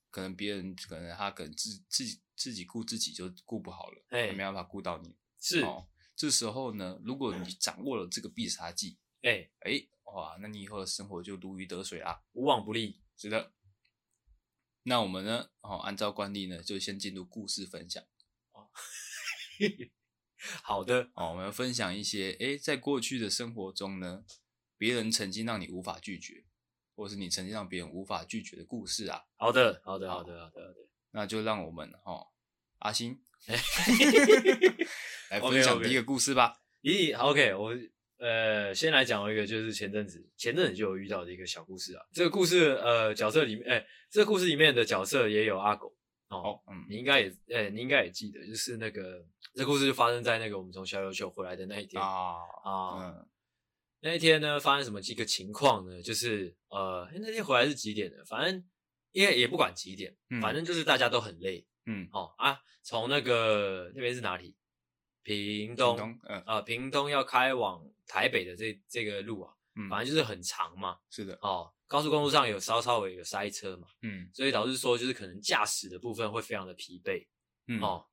[0.10, 13.52] 可能别人可能他可能自自己自己顾自己就顾不好了，哎，没办法顾到你，是，哦，这时候呢，如果你掌握了这个必杀技，哎哎，哇，那你以后的生活就如鱼得水啊，无往不利，是的。
[14.84, 18.02] 那我们呢，哦，按照惯例呢，就先进入故事分享，
[18.54, 18.72] 哦。
[20.64, 24.24] 好的，哦，我们要分享一些，诶，在过去的生活中呢，
[24.78, 26.44] 别人曾经让你无法拒绝，
[26.96, 29.22] 或是你曾经让别人无法拒绝的故事啊。
[29.38, 30.76] 好的，好的，好的，好的，好的。
[31.12, 32.28] 那就让我们哈、哦，
[32.80, 33.22] 阿星
[35.30, 36.62] 来分享第一个故事吧。
[36.82, 37.78] 咦、okay, okay.，OK，我
[38.18, 42.04] 呃，先来讲一个，就是前阵子前阵子就有遇到的一个小故事啊。
[42.14, 45.96] 这个故事呃，角色里面，哎，这个故事里面的角色也有阿狗
[46.30, 49.24] 哦，哦，嗯，你应该也，哎，你应该也记得，就是那个。
[49.54, 53.28] 这故事就发生在那个我们从小琉球回来的那一天啊啊、嗯，
[54.00, 56.02] 那一天呢，发生什么几个情况呢？
[56.02, 58.24] 就是呃，那天回来是几点的？
[58.24, 58.64] 反正
[59.12, 64.56] 因为也不管几点、嗯，反正就是大家都很累，嗯，哦啊，从那个那边是哪里？
[65.24, 77.28] 屏东，屏东嗯啊，屏东要开往台北的这这个路啊，嗯，反正就是很长嘛，是的，哦，高速公路上有稍稍微有塞车嘛，嗯，所以导致说就是可能驾驶的部分会非常的疲惫，
[77.68, 78.08] 嗯，哦。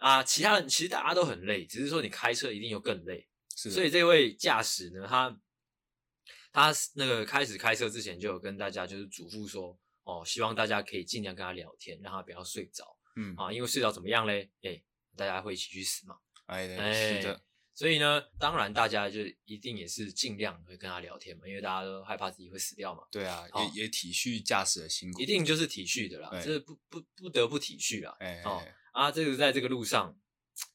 [0.00, 3.28] 啊，其他人其实大家都很累，只是说你开车一定又更累。
[3.54, 5.38] 是，所以这位驾驶呢，他
[6.50, 12.96] 他那个开始开车之前就有跟大家就是嘱咐说，哦，希望大家可以尽量跟他聊天，让他不要睡着。
[13.16, 14.50] 嗯，啊，因为睡着怎么样嘞？
[14.62, 14.82] 哎，
[15.16, 16.16] 大家会一起去死嘛。
[16.46, 17.42] 哎，是的。
[17.74, 23.02] 所以呢，当然大家就一定也是尽量会跟他聊天嘛，因为大家都害怕自己会死掉嘛。
[23.10, 28.16] 对啊，也也体恤驾驶的辛苦，一定就是体恤的啦，这不不不得不体恤啦。
[28.20, 28.62] 哎，哦。
[28.92, 30.18] 啊，这个在这个路上，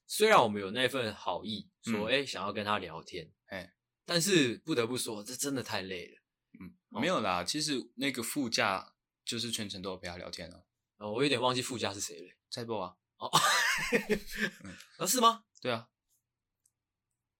[0.07, 3.73] 虽然我们有那份好意，说哎、嗯、想要跟他聊天，哎，
[4.05, 6.21] 但是不得不说，这真的太累了。
[6.59, 10.63] 嗯，没有啦，其实那个副驾就是全程都有陪他聊天啊。
[10.97, 12.35] 哦，我有点忘记副驾是谁了。
[12.49, 12.95] 蔡波啊？
[13.17, 13.27] 哦，
[14.97, 15.43] 啊是吗？
[15.61, 15.89] 对啊。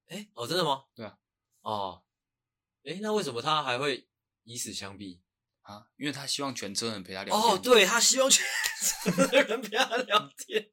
[0.07, 0.85] 哎，哦，真的吗？
[0.93, 1.17] 对啊。
[1.61, 2.03] 哦，
[2.83, 4.09] 哎，那为什么他还会
[4.43, 5.21] 以死相逼？
[5.65, 7.51] 啊，因为他希望全车人陪他聊天。
[7.51, 8.45] 哦，对，他希望全
[8.79, 10.69] 车人陪他聊天。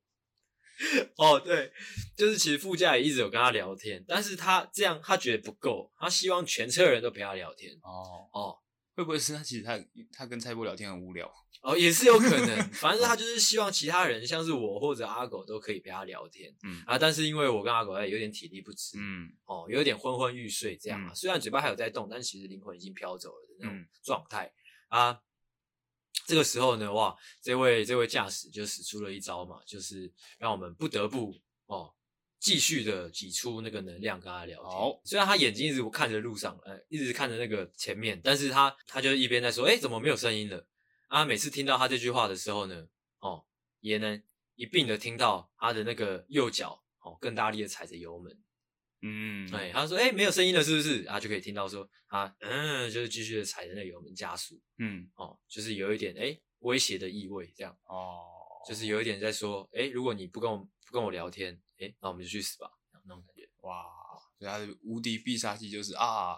[1.16, 1.72] 哦，对，
[2.16, 7.72] 就是其实副驾也一直有跟他聊天，但是他这样他觉得不够，他希望全车人都陪他聊天。
[7.83, 8.59] 哦哦，
[8.94, 9.78] 会不会是他其实他
[10.12, 11.33] 他跟蔡波聊天很无聊？
[11.62, 12.59] 哦，也是有可能。
[12.74, 16.52] 反正他就是希望其他人，像是我或者阿狗都可以陪他聊天。
[16.64, 21.14] 嗯啊，但是因为我跟阿狗有点体力不支，嗯哦，有点昏昏欲睡这样啊、嗯。
[21.14, 24.46] 虽然嘴巴还有在动，但其实灵魂已经飘走了的那种状态。
[24.46, 24.52] 嗯
[24.92, 25.22] 啊，
[26.26, 31.94] 这个时候呢，哇，这位这位驾驶就使出了一招嘛，就是让我们不得不哦，
[32.38, 34.70] 继续的挤出那个能量跟他聊天。
[34.70, 40.68] 好，虽然他眼睛一直看着路上，呃，一直看着那个前面，但是他他就一边在说，哎，怎么没有声音了？
[41.09, 42.87] 啊，每次听到他这句话的时候呢，
[43.20, 43.46] 哦，
[43.81, 44.22] 也能
[44.57, 48.38] 一并的听到他的那个右脚哦，更大力的踩着油门。
[49.02, 51.02] 嗯，哎，他说，哎，没有声音了，是不是？
[51.02, 58.24] 然后就可以听到说，啊嗯，就是继续的踩着那个油门加速，嗯，哦，就是有一点哎威胁的意味，这样，哦，
[58.68, 62.70] 就是有一点在说，哎，如果你不跟我不跟我聊天，哎，那我们就去死吧，
[63.04, 63.84] 那种感觉，哇，
[64.38, 66.36] 所以他的无敌必杀技就是啊，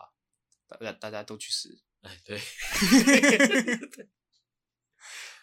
[0.67, 2.41] 大家大家都去死，哎，对。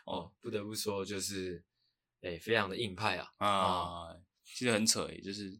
[0.03, 1.63] 哦，不得不说，就是，
[2.21, 5.59] 哎，非常的硬派啊啊，哦、其实很扯诶，就是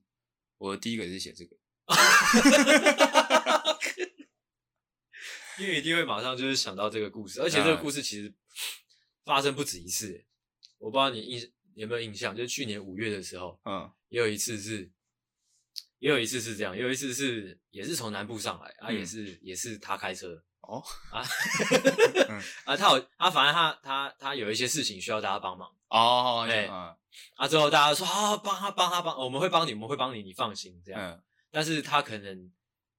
[0.61, 1.57] 我的第一个也是写这个，
[5.57, 8.31] 因为一定会马上就是想到这个故事，而且这个故事其实
[9.25, 10.23] 发生不止一次，
[10.77, 14.91] 我不知道你印有没有印象，就是去年五月的时候，嗯，也有一次是。
[15.97, 21.21] 也有一次是这样，也有一次是也是从南部上来啊，也是也是他开车哦啊，
[22.65, 31.23] 啊他有啊，反正他他他有一些事情需要大家帮忙哦，对啊，最后大家说好帮他帮他帮，我们会帮你，我们会帮你，你放心这样。
[31.51, 32.51] 但是他可能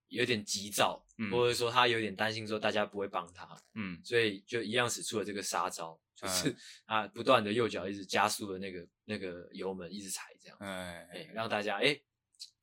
[0.09, 11.99] 有点急躁，或者说他有点担心说大家不会帮他，嗯，所以就一样使出了这个杀招，就是啊不断的右脚一直加速的那个那个油门一直踩这样，哎让大家哎。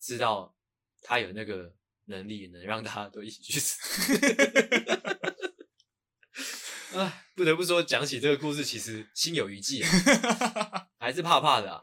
[0.01, 0.55] 知道
[1.01, 1.73] 他有那个
[2.05, 4.13] 能力，能让大家都一起去死。
[6.93, 11.79] 哎，不得不说，讲起这个故事，其实心有余悸啊， 还是怕怕的啊。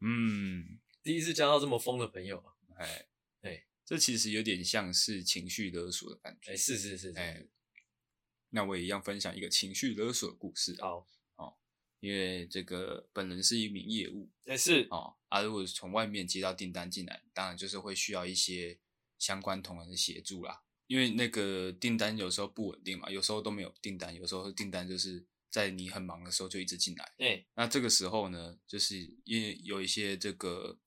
[0.00, 2.42] 嗯，第一次交到这么疯的朋友，
[2.76, 3.06] 哎
[3.42, 6.52] 哎，这其实有点像是情绪勒索的感觉。
[6.52, 7.44] 哎，是是是，哎，
[8.50, 10.76] 那我也一样分享一个情绪勒索的故事。
[10.80, 11.06] 好。
[12.02, 18.78] 因为这个本人是一名业务，但是哦，啊，如果从外面接到订单进来，当然就是会需要一些
[19.18, 20.62] 相关同仁的协助啦。
[20.90, 27.12] 因为那个订单有时候不稳定嘛，有时候都没有订单，有时候订单就是在你很忙的时候就一直进来。
[27.16, 30.80] 对，那这个时候呢，就是因为有一些这个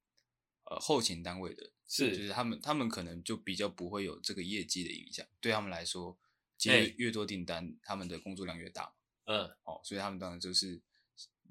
[0.66, 6.20] 呃后勤单位的，是，就是他们他们可能就比较不会有这个业绩的影响，对他们来说，
[6.58, 8.94] 接越多订单，他们的工作量越大。
[9.24, 10.82] 嗯，哦，所以他们当然就是。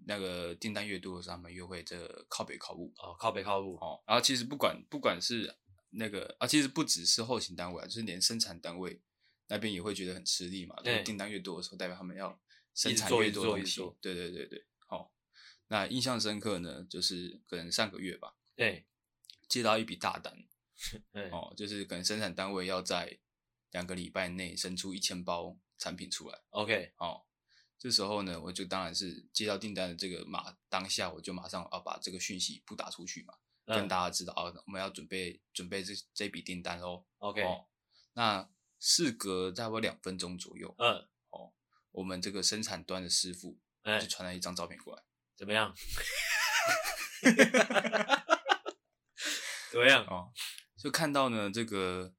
[0.05, 4.03] 那个订单越多的时候，他们越会这个靠北靠物哦，靠北靠物哦。
[4.05, 5.55] 然后其实不管不管是
[5.93, 9.01] 那个啊，其实不只是后勤单位啊，就是连生产单位
[9.49, 10.75] 那边也会觉得很吃力嘛。
[10.83, 12.41] 对，订单越多的时候，代表他们要
[12.75, 13.81] 生产越多东西。
[14.01, 15.11] 对对对对，好、哦。
[15.69, 18.87] 那印象深刻呢，就是可能上个月吧，对，
[19.49, 20.45] 接到一笔大单，
[21.13, 23.19] 对 哦，就是可能生产单位要在
[23.71, 26.39] 两个礼拜内生出一千包产品出来。
[26.51, 27.25] OK，哦。
[27.79, 37.05] 这时候呢，我就当然是接到订单的这个马当下，我就马上要把这个讯息布达出去嘛，嗯、跟大家知道啊，我们要准备准备这这笔订单喽。
[37.19, 37.67] OK，哦，
[38.15, 38.49] 那
[38.79, 41.53] 事隔大概两分钟左右，嗯，哦，
[41.93, 43.59] 我们这个生产端的师傅
[44.01, 45.03] 就传来一张照片过来，
[45.37, 45.75] 怎么样？
[49.71, 50.05] 怎么样？
[50.07, 50.33] 哦，
[50.77, 52.13] 就看到呢这个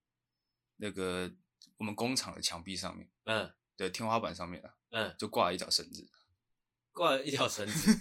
[0.78, 1.32] 那个
[1.78, 3.54] 我们工厂的墙壁上面，嗯。
[3.76, 6.08] 的，天花板上面啊，嗯，就挂了一条绳子，
[6.92, 7.92] 挂了一条绳子，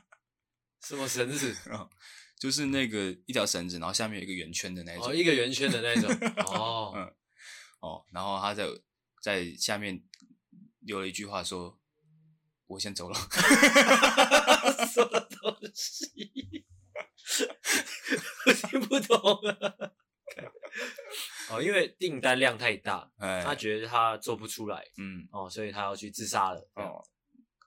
[0.80, 1.54] 什么绳子？
[2.38, 6.10] 就是那个一条绳子，然后下面有一个圆圈的那种，哦，一个圆圈的那种，
[6.46, 7.14] 哦，嗯，
[7.80, 8.66] 哦，然后他在
[9.22, 10.02] 在下面
[10.80, 11.78] 留了一句话说
[12.66, 13.16] ：“我先走了。
[14.92, 16.64] ”什么东西？
[18.46, 19.94] 我听不懂了。
[21.50, 27.02] 哦，因为订单量太大，哎，他觉得他做不出来，嗯，哦，所以他要去自杀了，哦，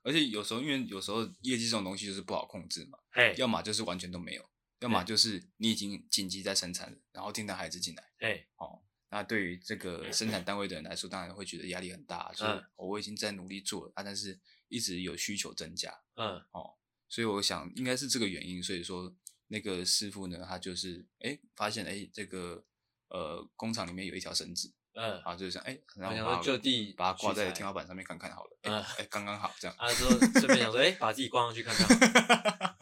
[0.03, 4.43] 而且有时候因为有时候业绩这种东西就是不好控制嘛，哎，要么就是完全都没有，
[4.79, 16.75] 要么就是你已经紧急在生产了，然后订单还是进来，哎，哦，那对于这个生产单位的人来说，当然会觉得压力很大，所以我已经在努力做了啊，但是一直有需求增加，嗯，哦，
[17.07, 19.15] 所以我想应该是这个原因，所以说
[19.47, 22.65] 那个师傅呢，他就是哎发现哎这个。
[23.09, 29.73] 呃，工厂里面有一条绳子，嗯，啊，就是想，哎，然后把就地把它挂在天花板上面看看好了，嗯，哎，刚刚好这样。
[29.77, 32.75] 啊，之后顺便想说，哎，把自己挂上去看看。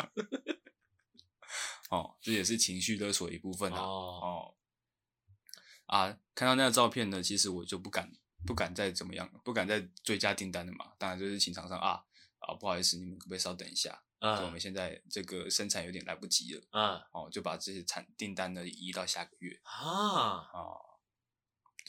[1.89, 3.79] 哦，这也是情绪勒索一部分啊。
[3.79, 4.55] 哦哦，
[5.85, 8.11] 啊，看到那个照片呢，其实我就不敢
[8.45, 10.93] 不敢再怎么样，不敢再追加订单了嘛。
[10.97, 12.03] 当然就是请厂商啊
[12.39, 14.01] 啊，不好意思，你们可不可以稍等一下？
[14.19, 20.81] 嗯，我们现在这个生产有点来不及了，嗯，哦，就把这些产订单呢移到下个月啊哦。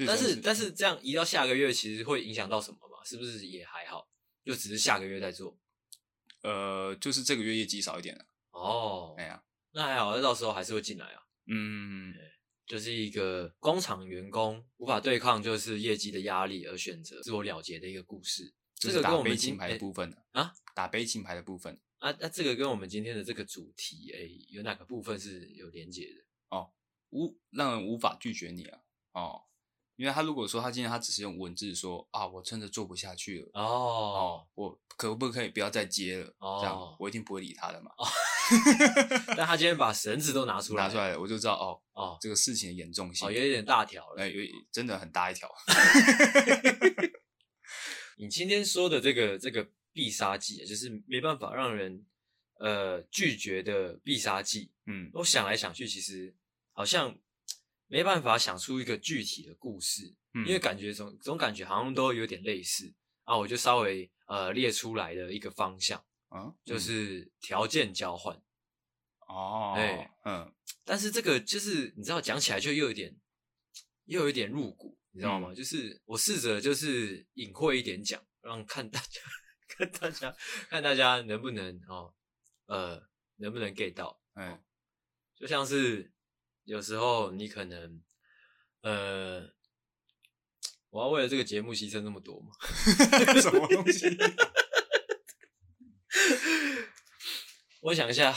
[0.07, 3.03] 但是但是这样移到下个月，其实会影响到什么吗？
[3.05, 4.11] 是不是也还好？
[4.45, 5.57] 就只是下个月再做？
[6.43, 8.27] 呃，就是这个月业绩少一点了。
[8.51, 9.43] 哦，哎呀，
[9.77, 11.21] 那还好，那到时候还是会进来啊。
[11.49, 12.15] 嗯，
[12.67, 18.55] 就是一个工厂员工无法对抗就是业绩的压力而选择自我了结的一个故事。
[18.77, 21.79] 这个跟我们金牌的部分啊，打悲情牌的部分。
[21.99, 26.25] 啊，那这个跟我们今天的这个主题，哎，有哪个部分是有连结的？
[26.49, 26.73] 哦，
[27.11, 28.81] 无让人无法拒绝你啊！
[29.13, 29.43] 哦，
[29.97, 36.35] 因为他如果说他今天他只是用文字说啊，我真的做不下去了哦哦，我可不可以不要再接了？
[36.39, 37.91] 哦这样我一定不会理他的嘛。
[39.37, 44.23] 但他今天把绳子都拿出来，拿出来了，我就知道哦哦这个事情的严重性哦，有一点大条了。
[44.23, 44.41] 哎，有
[44.71, 45.51] 真的很大一条。
[48.19, 52.07] 你今天说的这个这个必杀技，就是没办法让人
[52.59, 54.71] 呃拒绝的必杀技。
[54.87, 56.35] 嗯，我想来想去，其实
[56.73, 57.19] 好像
[57.89, 62.93] 没办法想出一个具体的故事，嗯因为感觉总总感觉好像都有点类似
[63.25, 63.37] 啊。
[63.37, 68.37] 我就稍微呃列出来的一个方向，啊，就是条件交换。
[69.29, 73.17] 哦，哎嗯，但是这个就是你知道讲起来就又有点
[74.05, 75.53] 又有一点入骨，你知道吗？
[75.53, 79.21] 嗯就是我试着就是隐晦一点讲，让看大家
[79.69, 80.37] 看大家
[80.69, 82.15] 看大家能不能哦
[82.67, 83.03] 呃
[83.37, 84.63] 能不能 get 到，哎，
[85.35, 86.13] 就像是
[86.67, 88.03] 有时候你可能
[88.83, 89.49] 呃
[90.91, 92.53] 我要为了这个节目牺牲那么多吗？
[93.41, 94.07] 什么东西？
[97.83, 98.35] 我想一下，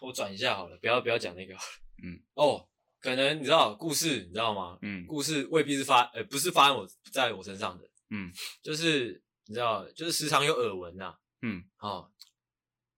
[0.00, 1.72] 我转一下好了，不要不要讲那个好了。
[2.04, 2.68] 嗯，哦，
[3.00, 4.78] 可能你知道故事，你知道吗？
[4.82, 11.14] 嗯故事未必是发，呃，不是发生我在我身上的，嗯就是你知道，就是时常有耳闻呐。
[11.42, 12.10] 嗯哦，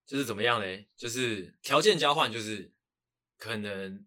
[0.07, 0.89] 就是怎么样嘞？
[0.97, 2.73] 就是条件交换，就是
[3.37, 4.07] 可能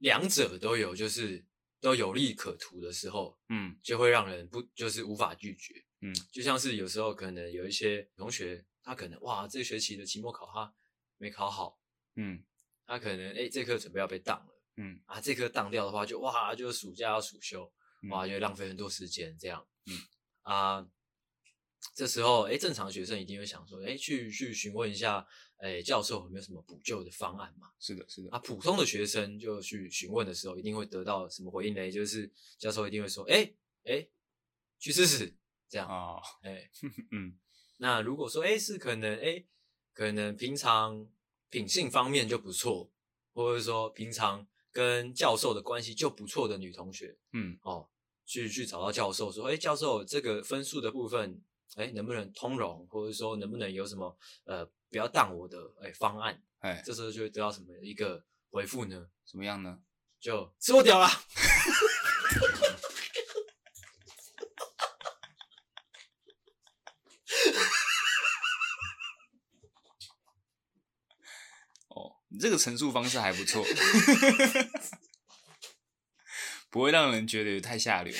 [0.00, 1.44] 两者都有，就是
[1.80, 3.78] 都有利可图的时候，嗯。
[3.82, 5.74] 就会让人不就是无法拒绝。
[6.00, 10.74] 嗯，就像是有时候可能有一些同学，他可能哇，这学期的期末考他
[11.18, 11.80] 没考好，
[12.16, 12.44] 嗯。
[12.84, 15.00] 他可能哎、这科准备要被当了嗯。
[15.06, 17.72] 啊，这科当掉的话就哇，就暑假要暑修，
[18.02, 18.10] 嗯。
[18.10, 19.66] 哇，就浪费很多时间这样。
[19.86, 19.98] 嗯。
[20.42, 20.88] 啊，
[21.94, 25.26] 这时候哎、正常学生一定会想说，哎，去去询问一下，
[25.58, 27.68] 哎，教授有没有什么补救的方案嘛？
[27.78, 31.90] 是的，是的，啊，普通的学生就去询问的时候，一定会得到什么回应呢？
[31.90, 33.50] 就是教授一定会说，哎
[33.84, 34.06] 哎，
[34.78, 35.34] 去试试
[35.68, 35.88] 这样。
[35.88, 36.70] 哦，哎，
[37.12, 37.38] 嗯
[37.78, 39.44] 那如果说哎是可能哎，
[39.92, 41.06] 可能平常
[41.48, 42.90] 品性方面就不错，
[43.32, 47.88] 或者说平常跟教授的关系就不错的女同学嗯哦，
[48.24, 51.42] 去去找到教授说，哎，教授这个分数的部分，
[51.74, 56.40] 哎，能不能通融，或者说能不能有什么呃不要当我的哎方案？
[56.60, 59.08] 哎，这时候就会得到什么一个回复呢？
[59.30, 59.80] 怎么样呢？
[60.18, 61.10] 就吃我屌啦！
[71.88, 73.62] 哦，你这个陈述方式还不错，
[76.70, 78.14] 不会让人觉得太下流。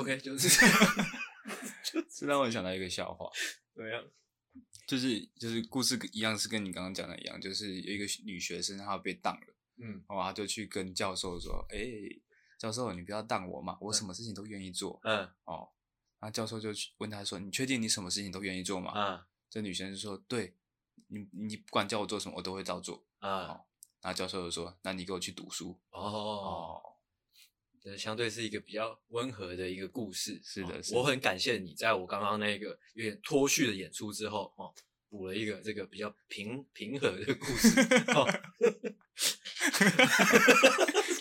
[0.00, 0.76] OK， 就是这样。
[2.10, 3.30] 这 让我想到一个笑话，
[3.74, 4.02] 怎么样？
[4.86, 11.78] 就是就是故事一样是跟你刚刚讲的一样，就是有一个女学生她被当了，嗯然后她就去跟教授说：“哎、
[12.58, 14.98] 教授，你不要当我嘛，我什么事情都愿意做。
[15.04, 15.68] 嗯哦，
[16.20, 20.54] 然后教授就去问她说：“你确定你什么事情都愿意做吗？”嗯这女生就说：“对，
[21.08, 23.04] 你你不管叫我做什么，我都会照做。
[23.20, 23.46] 嗯，
[24.02, 25.78] 然后教授就说：“那你给我去读书。
[25.90, 26.82] 哦，哦，
[27.86, 30.32] 这相对是一个比较温和的一个故事。
[30.32, 34.74] 哦是的是的我很感谢你，在我刚刚那个有点脱序的演出之后，哦，
[35.08, 37.68] 补了一个这个比较平平和的故事。
[38.08, 38.26] 哦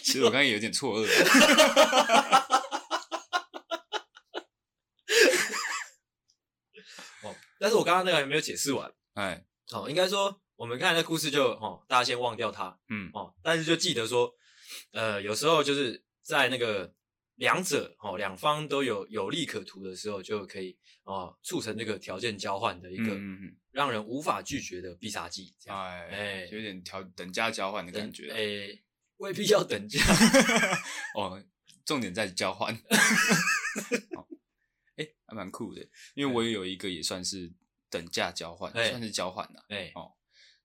[0.02, 1.06] 其实我刚刚有点错愕。
[7.22, 8.92] 哦，但是我刚刚那个还没有解释完。
[9.14, 12.80] 哎，哦，应该说我们看那故事就哦，大家先忘掉它。
[12.90, 14.34] 嗯哦，但是就记得说，
[14.94, 16.92] 呃，有时候就是在那个
[17.36, 23.16] 两者哦两方都有有利可图的时候，就可以哦促成这个条件交换的一个
[23.70, 25.54] 让人无法拒绝的必杀技。
[25.60, 28.32] 这嗯，样，哎哎有点条等价交换的感觉。
[28.32, 28.82] 哎，
[29.18, 30.00] 未必要等价。
[31.16, 31.44] 哦，
[31.86, 32.74] 重点在交换。
[34.18, 34.28] 哦
[34.96, 37.54] 哎，还蛮酷的，因为我也有一个也算是
[37.90, 39.64] 等价交换，哎算是交换的。
[39.70, 40.14] 哎，哦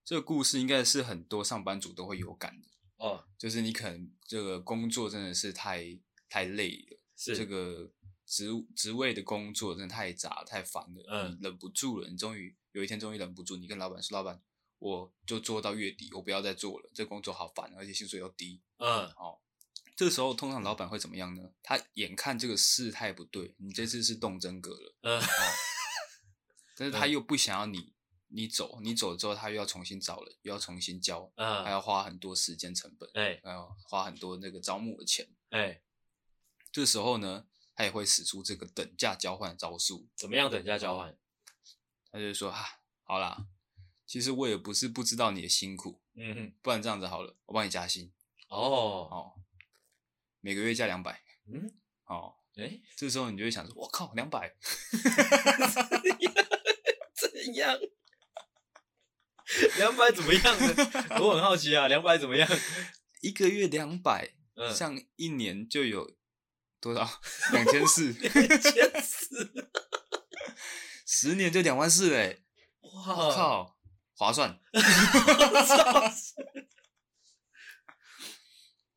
[0.04, 2.68] 这个故事应该是很多上班族都会有感的，
[3.00, 5.98] 哦，就是你可能这个工作真的是太
[6.28, 7.90] 太累了，是这个
[8.26, 11.32] 职职位的工作真的太杂太烦了，嗯。
[11.32, 14.40] 你忍不住了，你终于有一天终于忍不住，你跟老板说，老板，
[14.78, 18.60] 我就做到月底，我不要再做了，这工作好烦，而且薪水又低。
[18.76, 19.06] 嗯。
[19.16, 19.40] 哦
[19.96, 21.42] 这个时候，通常老板会怎么样呢？
[21.62, 25.20] 他眼看这个事态不对，你这次是动真格了，嗯，
[26.74, 27.92] 但是他又不想要你
[28.32, 35.28] 你走，你走了之后，他又要重新找人，又要重新教，嗯，还要花很多时间成本，哎还要花很多那个招募的钱。
[35.50, 35.82] 哎，
[36.70, 40.08] 这时候呢，他也会使出这个等价交换的招数。
[40.14, 41.16] 怎么样等价交换？
[42.12, 42.64] 他就说啊，
[43.02, 43.46] 好啦，
[44.06, 48.12] 其实我也不是不知道你的辛苦，嗯哼，不然这样子好了，我帮你加薪。
[48.48, 48.58] 哦，
[49.10, 49.32] 哦，
[50.40, 51.22] 每个月加两百。
[51.46, 51.72] 嗯，
[52.06, 54.54] 哦，哎，这时候你就会想说，我靠，两百，
[57.14, 57.78] 怎样？
[59.80, 60.74] 两百怎么样呢？
[61.20, 62.46] 我很好奇啊，两百怎么样？
[63.22, 66.16] 一个月两百，嗯，像一年就有
[66.80, 67.08] 多少？
[67.52, 69.70] 两千四，两千四，
[71.06, 72.44] 十年就两万四嘞！
[72.80, 73.78] 哇靠，
[74.14, 74.60] 划算。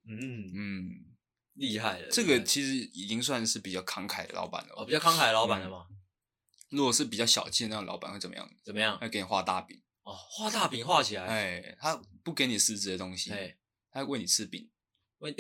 [0.06, 1.16] 嗯嗯，
[1.54, 4.74] 厉害了，这个其实已经算是比较慷慨的老板了。
[4.76, 5.88] 哦，比较慷慨的老板了吗？
[6.70, 8.50] 如果是比较小气的那种老板会怎么样？
[8.66, 9.00] 怎么样？
[9.00, 9.82] 会给你画大饼。
[10.04, 11.26] 哦，画大饼画起来。
[11.26, 13.56] 哎，他不给你实质的东西，哎，
[13.92, 14.70] 他会喂你吃饼。
[15.20, 15.36] 喂，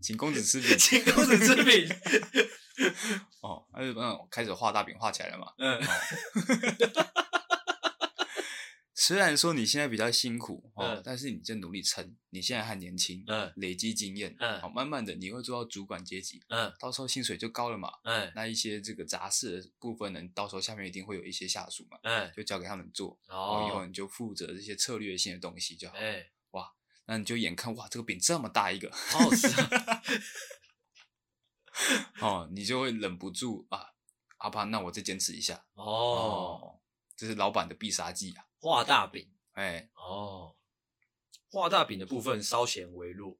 [0.00, 1.88] 请公子吃饼， 请公子吃饼。
[3.40, 5.52] 哦，那就嗯开始画大饼，画起来了嘛。
[5.58, 5.80] 嗯。
[9.00, 12.14] 虽然说你现在比较辛苦哦，但是你在努力撑。
[12.28, 26.70] 你现在还年轻，嗯，累积经验，嗯，好，慢慢的你会做到主管阶级，嗯，到时候薪水就高了嘛，嗯，那一些这个杂事的部分呢，到时候下面一定会有一些下属嘛，嗯，就交给他们做，哦，以后你就负责这些策略性的东西就好，哎，哇，
[27.06, 30.02] 那你就眼看哇，这个饼这么大一个，好好吃啊，
[32.20, 33.94] 哦，你就会忍不住啊，
[34.36, 36.80] 阿爸，那我再坚持一下，哦，
[37.16, 38.44] 这是老板的必杀技啊。
[38.60, 40.54] 画大饼，哎、欸，哦，
[41.48, 43.38] 画大饼的部分稍显微弱，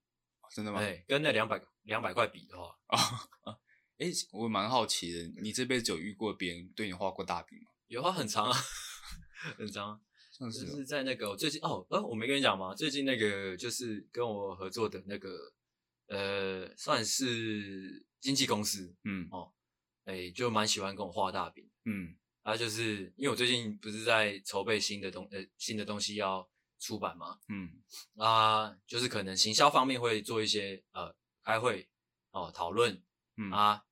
[0.55, 0.81] 真的吗？
[0.81, 2.99] 哎，跟那两百两百块比的话，啊
[3.43, 3.59] 啊，
[3.99, 7.71] 哎、欸，我蛮好奇的，你这辈子有遇过别人对你画过大饼吗？
[7.89, 8.57] 有啊，很长啊，
[9.59, 10.01] 很长、啊，
[10.33, 12.75] 像是就是在那个最近哦，呃，我没跟你讲吗？
[12.75, 15.53] 最近那个就是跟我合作的那个，
[16.07, 19.53] 呃，算是经纪公司，嗯，哦，
[20.05, 22.17] 哎、欸，就蛮喜欢跟我画大饼，嗯。
[22.43, 27.71] 啊，就是因为我最近不是在筹备新的东呃新的东西要出版嘛，嗯，
[28.17, 31.15] 啊，就是可能行销方面会做一些呃
[31.45, 31.89] 开会
[32.31, 33.03] 哦讨论，
[33.37, 33.85] 嗯啊，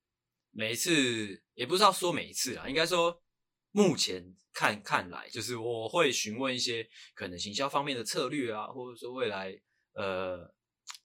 [0.51, 3.22] 每一次也不知道说每一次啊，应该说
[3.70, 9.61] 目前看看来，就是我会询问一些可能行销方面的策略啊，或者说未来
[9.92, 10.55] 呃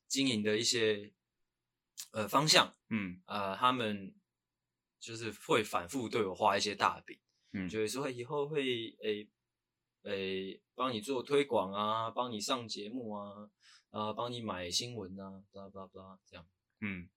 [0.07, 1.13] 经营的一些
[2.11, 4.15] 呃方向，嗯，呃，他们
[5.01, 7.19] 就是会反复对我画一些大饼。
[7.53, 9.29] 嗯，就会说以后会诶
[10.03, 13.49] 诶帮你做推广啊，帮你上节目啊，
[13.91, 16.45] 啊帮你买新闻啊，巴拉巴拉这样。
[16.81, 17.07] 嗯，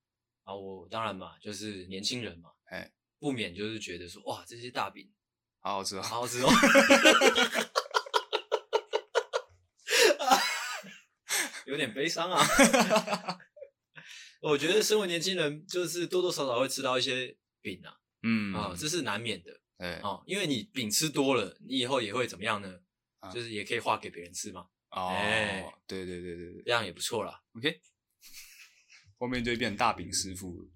[0.43, 5.11] 啊我当然嘛，就是年轻人嘛，哎，不免就是觉得说哇这些大饼
[5.59, 6.49] 好好吃哦，好好吃哦，
[11.65, 12.41] 有点悲伤啊。
[14.39, 19.59] 我觉得身为年轻人，就是多多少少会吃到一些饼啊，嗯啊，这是难免的。
[19.77, 22.79] 哎哦，因为你饼吃多了，你以后也会怎么样呢？
[23.19, 24.67] 啊、就是也可以画给别人吃嘛。
[24.91, 27.43] 哦，哎、对对对对对，这样也不错啦。
[27.53, 27.81] OK，
[29.17, 30.69] 后面就会变成大饼师傅了。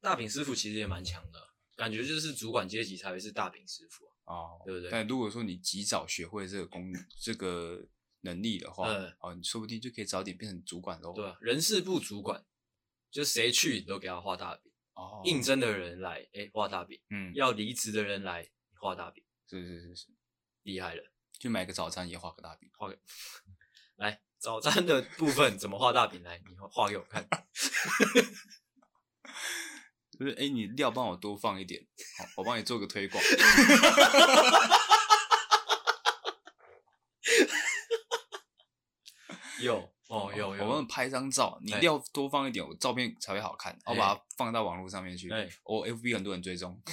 [0.00, 1.40] 大饼师傅其实也蛮强的，
[1.76, 4.90] 感觉就是主管阶级才会是大饼师傅哦，对不对？
[4.90, 7.84] 但如果说你及早学会这个功 这个
[8.20, 11.12] 能力的话，嗯、哦，你说不定就可以早点变成主管喽。
[11.14, 12.44] 对，人事部主管，
[13.10, 14.67] 就谁去你都给他画大饼。
[14.98, 17.00] 哦，应征的人来，哎，画大饼。
[17.10, 19.22] 嗯，要离职的人来画大饼。
[19.48, 20.08] 是是是是，
[20.64, 21.02] 厉害了。
[21.38, 22.98] 去买个早餐也画个大饼，画个。
[23.94, 26.20] 来，早餐的部分怎么画大饼？
[26.24, 27.28] 来，你画给我看。
[30.18, 31.86] 就是，哎，你料帮我多放一点，
[32.18, 33.22] 好，我帮你做个推广。
[39.60, 39.92] 有。
[40.08, 43.78] 哦，有有，我们拍张照，你一定要多放一点，我照片才会好看。
[43.84, 45.30] 我把它放到网络上面去。
[45.30, 46.80] 哎，我 FB 很多人追踪。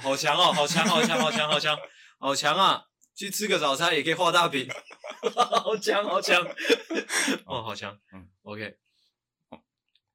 [0.00, 1.78] 好强哦，好强，好强，好强，好强，
[2.18, 2.84] 好强啊！
[3.14, 4.68] 去吃个早餐也可以画大饼，
[5.34, 6.40] 好强，好强。
[7.46, 7.98] 哦，好强。
[8.12, 8.76] 嗯，OK。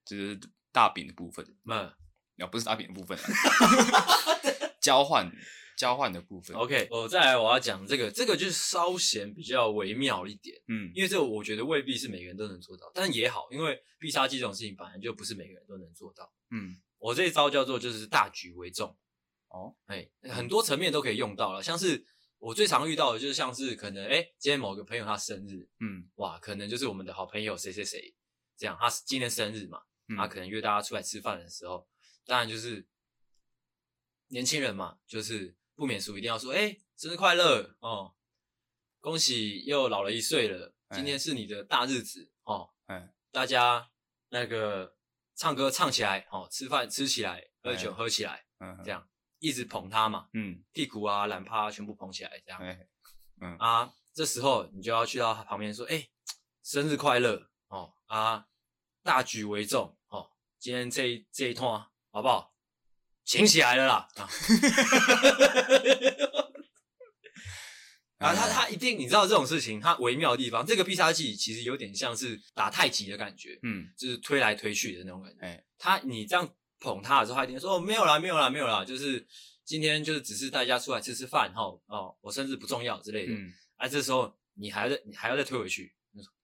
[0.06, 0.40] 这是
[0.72, 1.46] 大饼的部分。
[1.70, 1.94] 嗯，
[2.36, 3.18] 那不是大饼的部分。
[4.82, 5.30] 交换。
[5.76, 18.96] 交换的部分，OK，我再来，我要讲这个，这个就是稍显比较微妙一点，嗯，因为这个我觉得未必是每个人都能做到，但也好，因为必杀技这种事情本来就不是每个人都能做到，嗯，我这一招叫做就是大局为重，
[19.50, 22.06] 哦，哎，很多层面都可以用到了，像是
[22.38, 28.14] 我最常遇到的就是像是可能，哎，今天某个朋友他生日，嗯，哇，可能就是我们的好朋友谁谁谁
[28.56, 29.82] 这样，他今天生日嘛，
[30.16, 31.88] 他可能约大家出来吃饭的时候，
[32.26, 32.88] 当然就是
[34.28, 35.56] 年轻人嘛，就是。
[35.76, 38.14] 不免俗，一定要说，哎、欸，生日快乐哦！
[39.00, 42.70] 恭喜又老了一岁了，今天是你的大日子哦！
[42.86, 43.90] 哎，大家
[44.30, 44.96] 那个
[45.36, 49.10] 唱歌唱起来哦，吃饭吃起来喝酒喝起来，嗯，这样
[49.40, 52.88] 一直捧他嘛，嗯，屁股啊、懒趴全部捧起来，这样，哎，
[53.42, 56.08] 嗯啊，这时候你就要去到他旁边说，哎，
[56.62, 58.48] 生日快乐哦啊，
[59.02, 62.53] 大局为重哦，今天这一这一趟好不好？
[63.26, 64.30] 请起来了啦啊！
[68.18, 75.40] 啊， 他他一定，你知道这种事情，他微妙的地方，这个必杀技其实有点像是打太极的感觉，嗯，就是推来推去的那种感觉。
[75.42, 76.50] 哎，他你这样
[76.80, 79.26] 捧他的时候，他一定说哦，没有啦，没有啦，没有啦，就是
[79.66, 83.34] 今天就是只是大家出来吃吃饭哈，哦，我生日不重要之类的。
[83.34, 85.96] 嗯，啊，这时候你还要再你还要再推回去，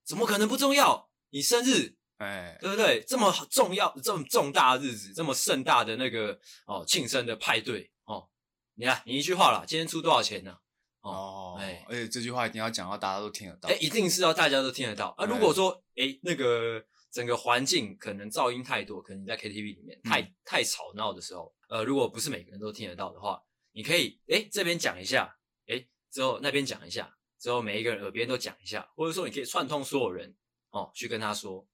[0.06, 1.10] 怎么可能不重要？
[1.32, 3.02] 你生日，哎，对不对？
[3.08, 8.30] 这么重要、这么重大的日子，这么盛大的那个哦庆生的派对哦，
[8.76, 10.58] 你看你一句话啦，今天出多少钱呢？
[11.02, 15.26] 哦，哎，而且这句话一定要讲到大家都听得到，哎，一定是要大家都听得到啊。
[15.26, 23.42] 如果说，哎，那个整个环境可能噪音太多，可能你在 KTV 里面太太吵闹的时候，呃，如果不是每个人都听得到的话，
[23.72, 25.34] 你可以，哎，这边讲一下，
[25.68, 30.36] 哎，之后那边讲一下，之后每一个人耳边都讲一下，或者说你可以串通所有人，
[30.72, 31.66] 哦，去跟他说，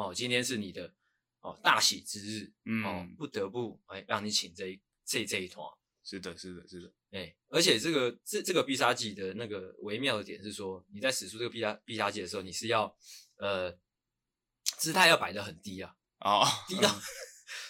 [0.00, 0.94] 哦，今天是你的
[1.40, 5.66] 哦大喜之日，嗯哦，不得不哎让你请这一这这一团。
[6.02, 12.96] 是的，是的，是的，哎，而且这个这这个必杀技的那个微妙的点是说，你在使出这个必杀必杀技的时候，你是要
[13.36, 13.78] 呃
[14.78, 17.00] 姿态要摆得很低啊，哦， 低到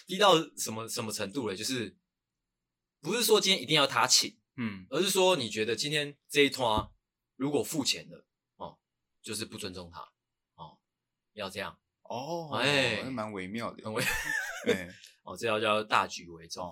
[0.07, 1.55] 低到什么什么程度了？
[1.55, 1.95] 就是
[3.01, 6.89] 不是说今天一定要他请，嗯，而是说你觉得今天这一团
[7.35, 8.25] 如果付钱了
[8.55, 8.79] 哦，
[9.21, 9.99] 就是不尊重他
[10.55, 10.79] 哦，
[11.33, 11.77] 要这样
[12.11, 14.03] 哦，哎，蛮微妙的，很微，
[14.65, 14.89] 对，
[15.23, 16.69] 哦，这要叫大局为重。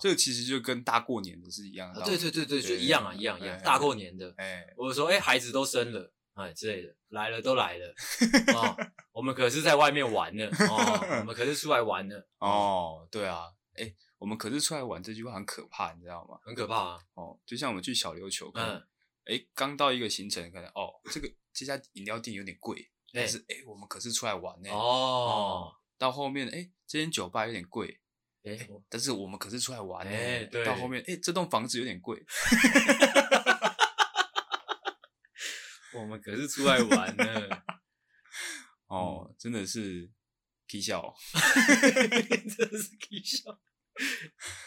[0.00, 3.58] 这个其实就跟大过年的是一样的，对对对对，就一样啊，一样一样。
[3.62, 7.94] 大过年的，哎，我说，哎，孩子都生了，哎之类的，来了都来了，
[8.54, 8.76] 哦，
[9.12, 16.38] 我们可是在外面玩呢，哦，我们可是出来玩呢，哦，对啊，哎，我们可是出来玩，这句话很可怕，你知道吗？
[16.44, 18.82] 很可怕啊，哦，就像我们去小琉球，嗯，
[19.24, 28.00] 哎，刚到一个行程，可能哦，这个这家饮料店有点贵，但是哎，我们可是出来玩呢，哦，到后面，哎，这间酒吧有点贵。
[28.44, 28.56] 哎，
[28.88, 32.22] 但是我们可是出来玩哎，对，到后面，哎，这栋房子有点贵
[35.94, 37.24] 我们可是出来玩呢。
[38.86, 40.08] 哦，真的是
[40.70, 41.14] 搞笑，
[42.56, 43.58] 真的是 K 笑。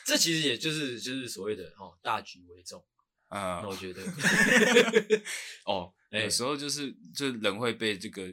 [0.05, 2.83] 这其实也就是就是所谓的哦，大局为重
[3.29, 4.03] 啊，我觉得。
[5.65, 8.27] 哦，有时候就是就人会被这个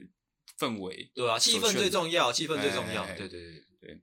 [0.59, 4.03] 氛围，对啊，气氛最重要，气氛最重要，对对对对。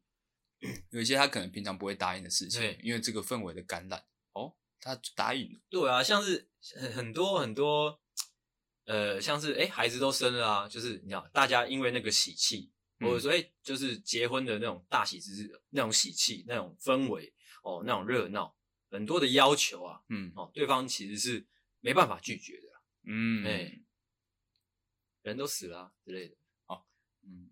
[0.91, 5.59] 有一些他可能平常不会答应的事情，对，因为这个氛围的感染，哦，他答应了。
[5.69, 6.47] 对啊，像是
[6.79, 7.99] 很很多很多，
[8.85, 12.71] 呃，像是哎，孩子都生了啊，就是你知道，大家因为那个喜气，
[13.01, 17.33] 或者说哎，就是结婚的那种大喜之日，那种喜气，那种氛围，
[17.63, 18.55] 哦，那种热闹，
[18.93, 21.47] 很多的要求啊，嗯，哦，对方其实是
[21.79, 22.67] 没办法拒绝的，
[23.05, 23.81] 嗯，哎，
[25.23, 26.35] 人都死了啊之类的，
[26.67, 26.87] 好，
[27.23, 27.49] 嗯，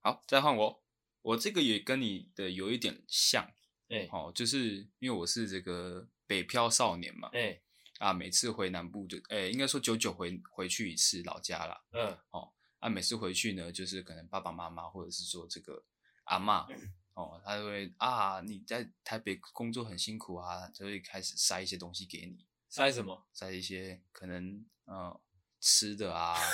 [0.00, 0.84] 好，再换我。
[1.22, 3.44] 我这个也跟你的有一点像，
[3.88, 7.62] 哎、欸，哦，就是因为我是这个北漂少年嘛，哎、欸，
[7.98, 15.82] 啊，每次回南部就，哎、欸，应该说久久回回去一次老家啦，嗯，哦，啊，每次回去呢，就是可能爸爸妈妈或者是说这个
[16.24, 16.66] 阿嬷，
[17.20, 23.26] 哦，他就会啊，你在台北工作很辛苦啊，就会开始塞一些东西给你，塞什么？
[23.32, 25.20] 塞一些可能，嗯，
[25.60, 26.36] 吃的啊。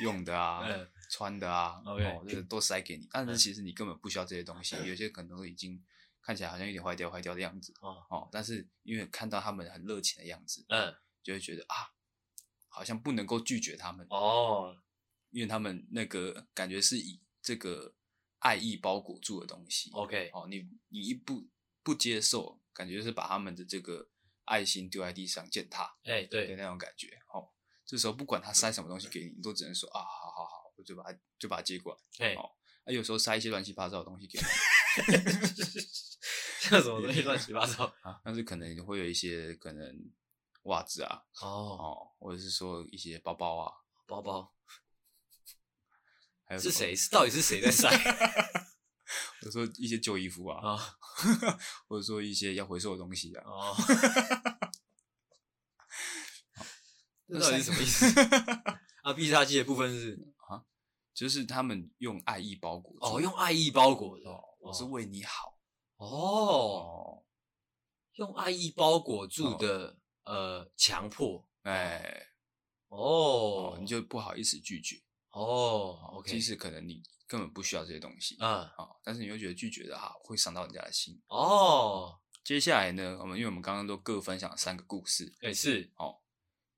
[0.00, 5.84] 用的啊，嗯、穿的啊.哦，这个都塞给你，但是其实你根本不需要这些东西，嗯、有些可能都已经
[6.22, 11.90] 看起来好像有点坏掉、坏掉的样子，哦，哦，但是因为看到他们很热情的样子，嗯，就会觉得啊，
[12.68, 14.76] 好像不能够拒绝他们哦，
[15.30, 17.92] 因为他们那个感觉是以这个
[18.38, 21.46] 爱意包裹住的东西，OK，哦，你你一不
[21.82, 24.08] 不接受，感觉是把他们的这个
[24.44, 27.50] 爱心丢在地上践踏，哎，对的那种感觉，哦。
[27.84, 32.26] 这时候不管他塞什么东西给你，你都只能说啊，好好好，我就把它就把它接过来。
[32.26, 32.42] 哎，哦，
[32.84, 34.44] 啊，有时候塞一些乱七八糟的东西给你，
[36.60, 38.20] 像什么东西乱七八糟 啊？
[38.22, 40.12] 但是可能会有一些可能
[40.64, 43.72] 袜子啊，哦哦，或者是说一些包包啊，
[44.06, 44.54] 包包，
[46.48, 46.96] 还有是谁？
[46.96, 47.88] 是到底是谁在塞？
[49.40, 50.96] 或者说一些旧衣服啊，啊，
[51.86, 53.76] 或者说一些要回收的东西啊，哦。
[57.28, 58.06] 这到底是什么意思？
[59.04, 60.18] 啊，必杀技的部分是
[60.48, 60.64] 啊，
[61.12, 64.24] 就是他们用爱意包裹哦，用爱意包裹的，
[64.60, 65.58] 我是为你好
[65.96, 67.22] 哦，
[68.14, 71.46] 用爱意包裹住的呃，强迫。
[71.62, 72.28] 哎，
[72.88, 74.96] 哦，你就不好意思拒绝
[75.30, 81.20] 哦，OK，，即使可能你根本不需要这些东西，嗯，好，但是你又觉得拒绝的哈会伤到人家的心。
[81.28, 86.20] 哦，接下来呢，我们因为我们刚刚都各分享了三个故事，哎是，哦，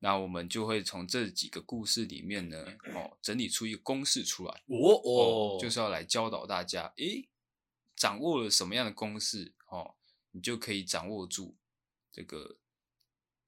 [0.00, 7.28] 那我们就会从这几个故事里面呢，哦，整理出一个公式出来，哦哦，就是要来教导大家，诶，
[7.94, 9.94] 掌握了什么样的公式，哦，
[10.32, 11.56] 你就可以掌握住
[12.10, 12.58] 这个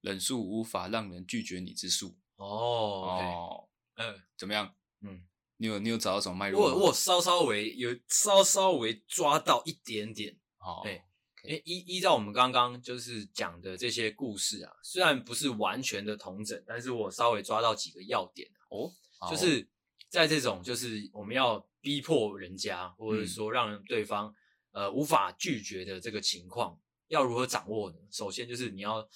[0.01, 2.17] 忍术无法让人拒绝你之术。
[2.37, 4.75] 哦，哦，嗯，怎么样？
[5.03, 5.23] 嗯。
[5.59, 6.61] 你有你有找到什么脉络？
[6.61, 10.37] 我我稍稍微有稍稍微抓到一点点。
[10.57, 11.05] 好，哎，
[11.45, 18.91] 诶依依照我们刚刚就是讲的这些故事啊，虽然不是完全的同整，但是我稍微抓到几个要点哦。
[19.31, 19.69] 就是
[20.09, 24.35] 在这种就是我们要逼迫人家，或者说让对方
[24.73, 26.77] 呃无法拒绝的这个情况，
[27.07, 27.99] 要如何掌握呢？
[28.11, 29.09] 首先就是你要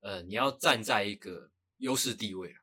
[0.00, 2.54] 呃你要站在一个优势地位。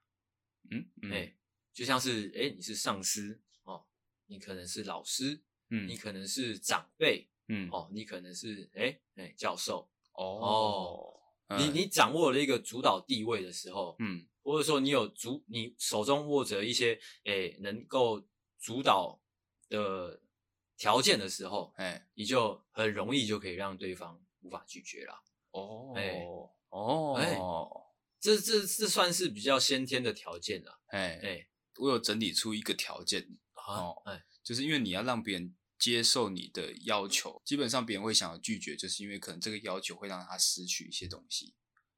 [0.71, 1.35] 嗯，哎。
[1.77, 3.85] 就像是哎，你是上司哦，
[4.25, 11.21] 你可能是老师，嗯，你可能是长辈，嗯，哦，你可能是哎哎教授，哦，
[11.55, 18.27] 你你掌握了一个主导地位的时候，嗯，或者说你有主，你手中握着一些哎能够
[18.59, 19.21] 主导
[19.69, 20.19] 的
[20.77, 25.21] 条件的时候，哎，你就很容易就可以让对方无法拒绝了。
[25.51, 26.25] 哦，哎，
[26.69, 27.37] 哦，哎，
[28.19, 31.47] 这这这算是比较先天的条件了，哎哎。
[31.79, 41.53] 我有整理出一个条件哦，哎，就是因为你要让别人接受你的要求，基本上别人会想要拒绝，就是因为可能这个要求会让他失去一些东西，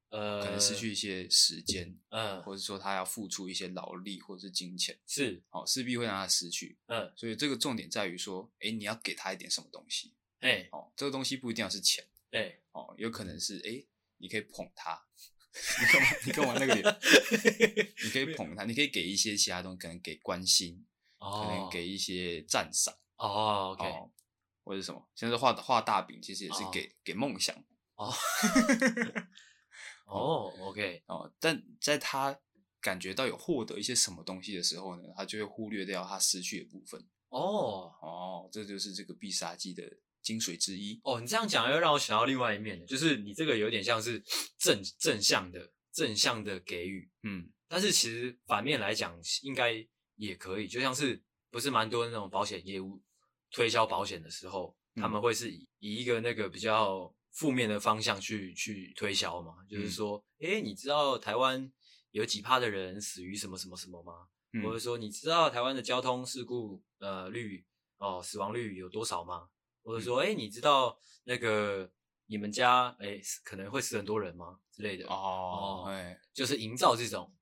[0.10, 13.86] 呃，可能失去一些时间，嗯，或者说他要付出一些劳力或者是金钱，是，哦，势必会让他失去，嗯，所以这个重点在于说，哎，你要给他一点什么东西，哎，哦，这个东西不一定要是钱，哎，哦，有可能是，哎，
[14.18, 15.06] 你可以捧他。
[15.82, 16.08] 你干嘛？
[16.26, 16.84] 你干嘛那个脸？
[18.04, 20.86] 你可以捧他，你可以给一些其他东西，可能给关心，
[21.18, 24.12] 哦、可能给一些赞赏，哦，OK，哦，
[24.64, 25.10] 或者什么？
[25.16, 27.56] 现在画画大饼，其实也是给、哦、给梦想，
[27.96, 28.14] 哦，
[30.06, 32.40] 哦，OK，哦，但在他
[32.80, 37.04] 感觉到有获得一些什么东西的时候呢，他就会忽略掉他失去的部分。
[37.30, 39.84] 哦，哦，这就是这个必杀技的。
[40.22, 44.24] 精髓之一哦，你这样讲又让我想到另外一面，就是你这个有点像是
[44.58, 53.02] 正正向的正向的给予，嗯，但是其实反面来讲应该也可以，就像是不是蛮多那种保险业务
[53.52, 61.72] 推销保险的时候，嗯、他们会是以以一个那个比较负面的方向去去推销嘛，就是说，哎、嗯，你知道台湾
[62.12, 64.28] 有几趴的人死于什么什么什么吗？
[64.54, 67.64] 嗯、或者说你知道台湾的交通事故呃率
[67.98, 69.48] 哦死亡率有多少吗？
[69.90, 71.92] 或者说，哎、欸，你知道那个
[72.28, 74.60] 你们家哎、欸、可能会死很多人吗？
[74.72, 77.36] 之类的哦，哎、哦，就是营造这种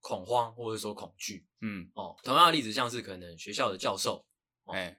[0.00, 4.22] 恐慌或者说恐惧，嗯，哦，同样的例子像是可能学校的教授，
[4.66, 4.96] 哎、哦，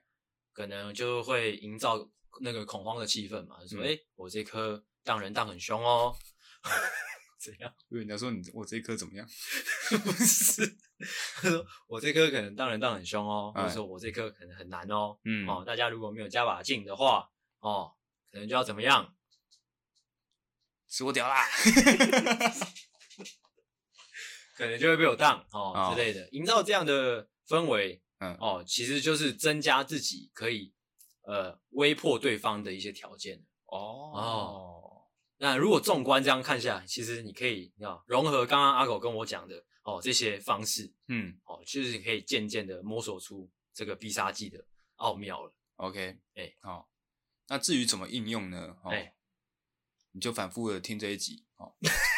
[0.52, 2.10] 可能就会营造
[2.40, 6.12] 那个恐慌的气氛嘛，就说，哎、嗯欸，我这科当人当很凶哦。
[7.44, 7.72] 怎样？
[7.90, 9.26] 因为人家说你我这一科怎么样？
[10.04, 10.76] 不是，
[11.36, 15.18] 他说我这科可能当人当很凶哦，或者说我这科可能很难哦。
[15.24, 17.30] 嗯，哦，大家如果没有加把劲的话，
[17.60, 17.92] 哦，
[18.32, 19.14] 可能就要怎么样？
[20.88, 21.44] 吃我屌啦！
[24.56, 30.72] 可能就会被我当哦，哦之类的，营造这样的氛围，嗯，哦，其实就是增加自己可以
[31.22, 33.44] 呃威迫对方的一些条件。
[33.66, 33.78] 哦
[34.14, 34.83] 哦。
[35.44, 44.64] 那如果纵观这样看下来，其实你可以，你知道，融合刚刚阿狗跟我讲的哦这些方式，嗯，哦，就是可以渐渐的摸索出这个必杀技的
[44.94, 45.54] 奥妙了。
[45.76, 46.86] OK，哎、欸，好、哦，
[47.48, 48.74] 那至于怎么应用呢？
[48.84, 49.14] 哎、哦，欸、
[50.12, 51.74] 你就反复的听这一集，哦，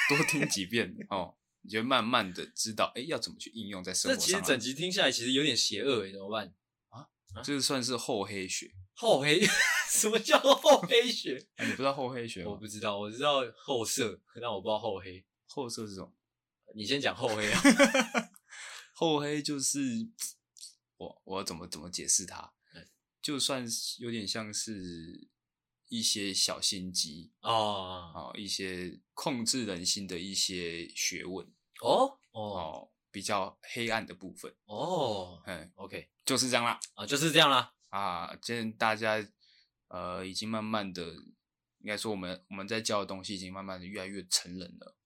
[0.09, 4.21] 多听几遍，哦，你就慢慢的知道，哎、欸，要怎么去应用在生活上。
[4.21, 6.55] 那其实整集听下来，其实有点邪恶，哎，怎么办？
[7.37, 8.71] 啊，这个算是厚黑学。
[8.95, 9.41] 厚黑？
[9.91, 11.39] 什么叫厚黑学？
[11.57, 12.51] 啊、你不知道厚黑学吗？
[12.51, 15.25] 我不知道，我知道厚色，但我不知道厚黑。
[15.47, 16.13] 厚色是什么？
[16.75, 17.61] 你先讲厚黑啊。
[18.95, 19.79] 厚黑就是
[20.97, 22.53] 我，我要怎么怎么解释它？
[22.75, 22.89] 嗯、
[23.23, 23.67] 就算
[23.99, 25.29] 有点像是
[25.89, 31.47] 一些小心机哦，啊，一些控制人心的一些学问
[31.83, 35.43] 哦哦，哦，比较黑暗的部分哦。
[35.47, 36.79] 嗯，OK，就是这样啦。
[36.93, 37.73] 啊，就是这样啦。
[37.89, 39.27] 啊，今天大家
[39.89, 41.03] 呃已经慢慢的，
[41.79, 44.99] 应该说我们我们在教的东西已经慢慢的越来越成人了，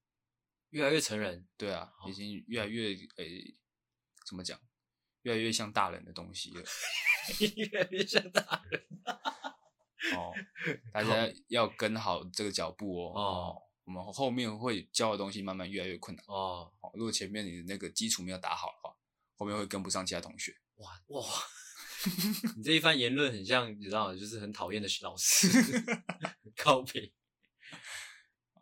[0.71, 1.47] 越来越成人。
[1.57, 3.57] 对啊，已经越来越诶、欸，
[4.27, 4.59] 怎么讲？
[5.23, 6.65] 越来越像大人的东西了，
[7.55, 8.85] 越来越像大人。
[10.17, 10.35] 哦，
[10.93, 13.13] 大家 要跟好这个脚步哦。
[13.15, 16.73] 哦，我们后面会教的东西慢慢越来越困难哦。
[16.95, 18.97] 如果前面你的那个基础没有打好的话，
[19.37, 20.55] 后面会跟不上其他同学。
[20.77, 21.25] 哇哇！
[22.57, 25.49] 你这一番言论很像，你知道，就是很讨厌的老师。
[26.57, 27.13] 靠北。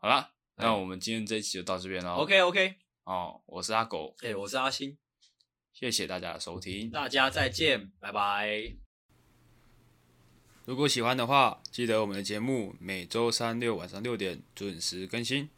[0.01, 2.14] 好啦，那我们今天这一期就到这边了。
[2.14, 2.77] OK OK。
[3.05, 4.99] 哦，我是阿狗，哎、欸，我是阿星，
[5.73, 8.88] 谢谢大家的收听，大家再见，拜拜。
[10.69, 15.49] 如果喜欢的话，记得我们的节目每周三六晚上六点准时更新，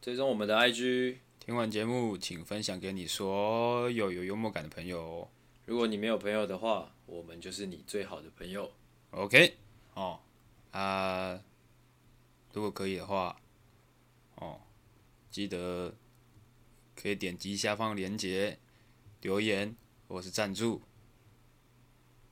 [0.00, 1.18] 追踪我们的 IG。
[1.38, 5.28] 听完节目，请分享给你所有有幽默感的朋友。
[5.66, 8.72] 如果你没有朋友的话，我们就是你最好的朋友。
[9.10, 9.54] OK，
[9.92, 10.18] 哦，
[10.70, 11.38] 啊，
[12.54, 13.38] 如果可以的话，
[14.36, 14.62] 哦，
[15.30, 15.94] 记得
[16.96, 18.58] 可以点击下方链接
[19.20, 19.76] 留言
[20.08, 20.80] 或是赞助，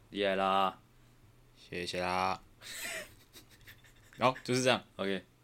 [0.09, 0.81] 厉害啦！
[1.69, 2.41] 谢谢啦，
[4.19, 5.36] 好，就是这样，OK。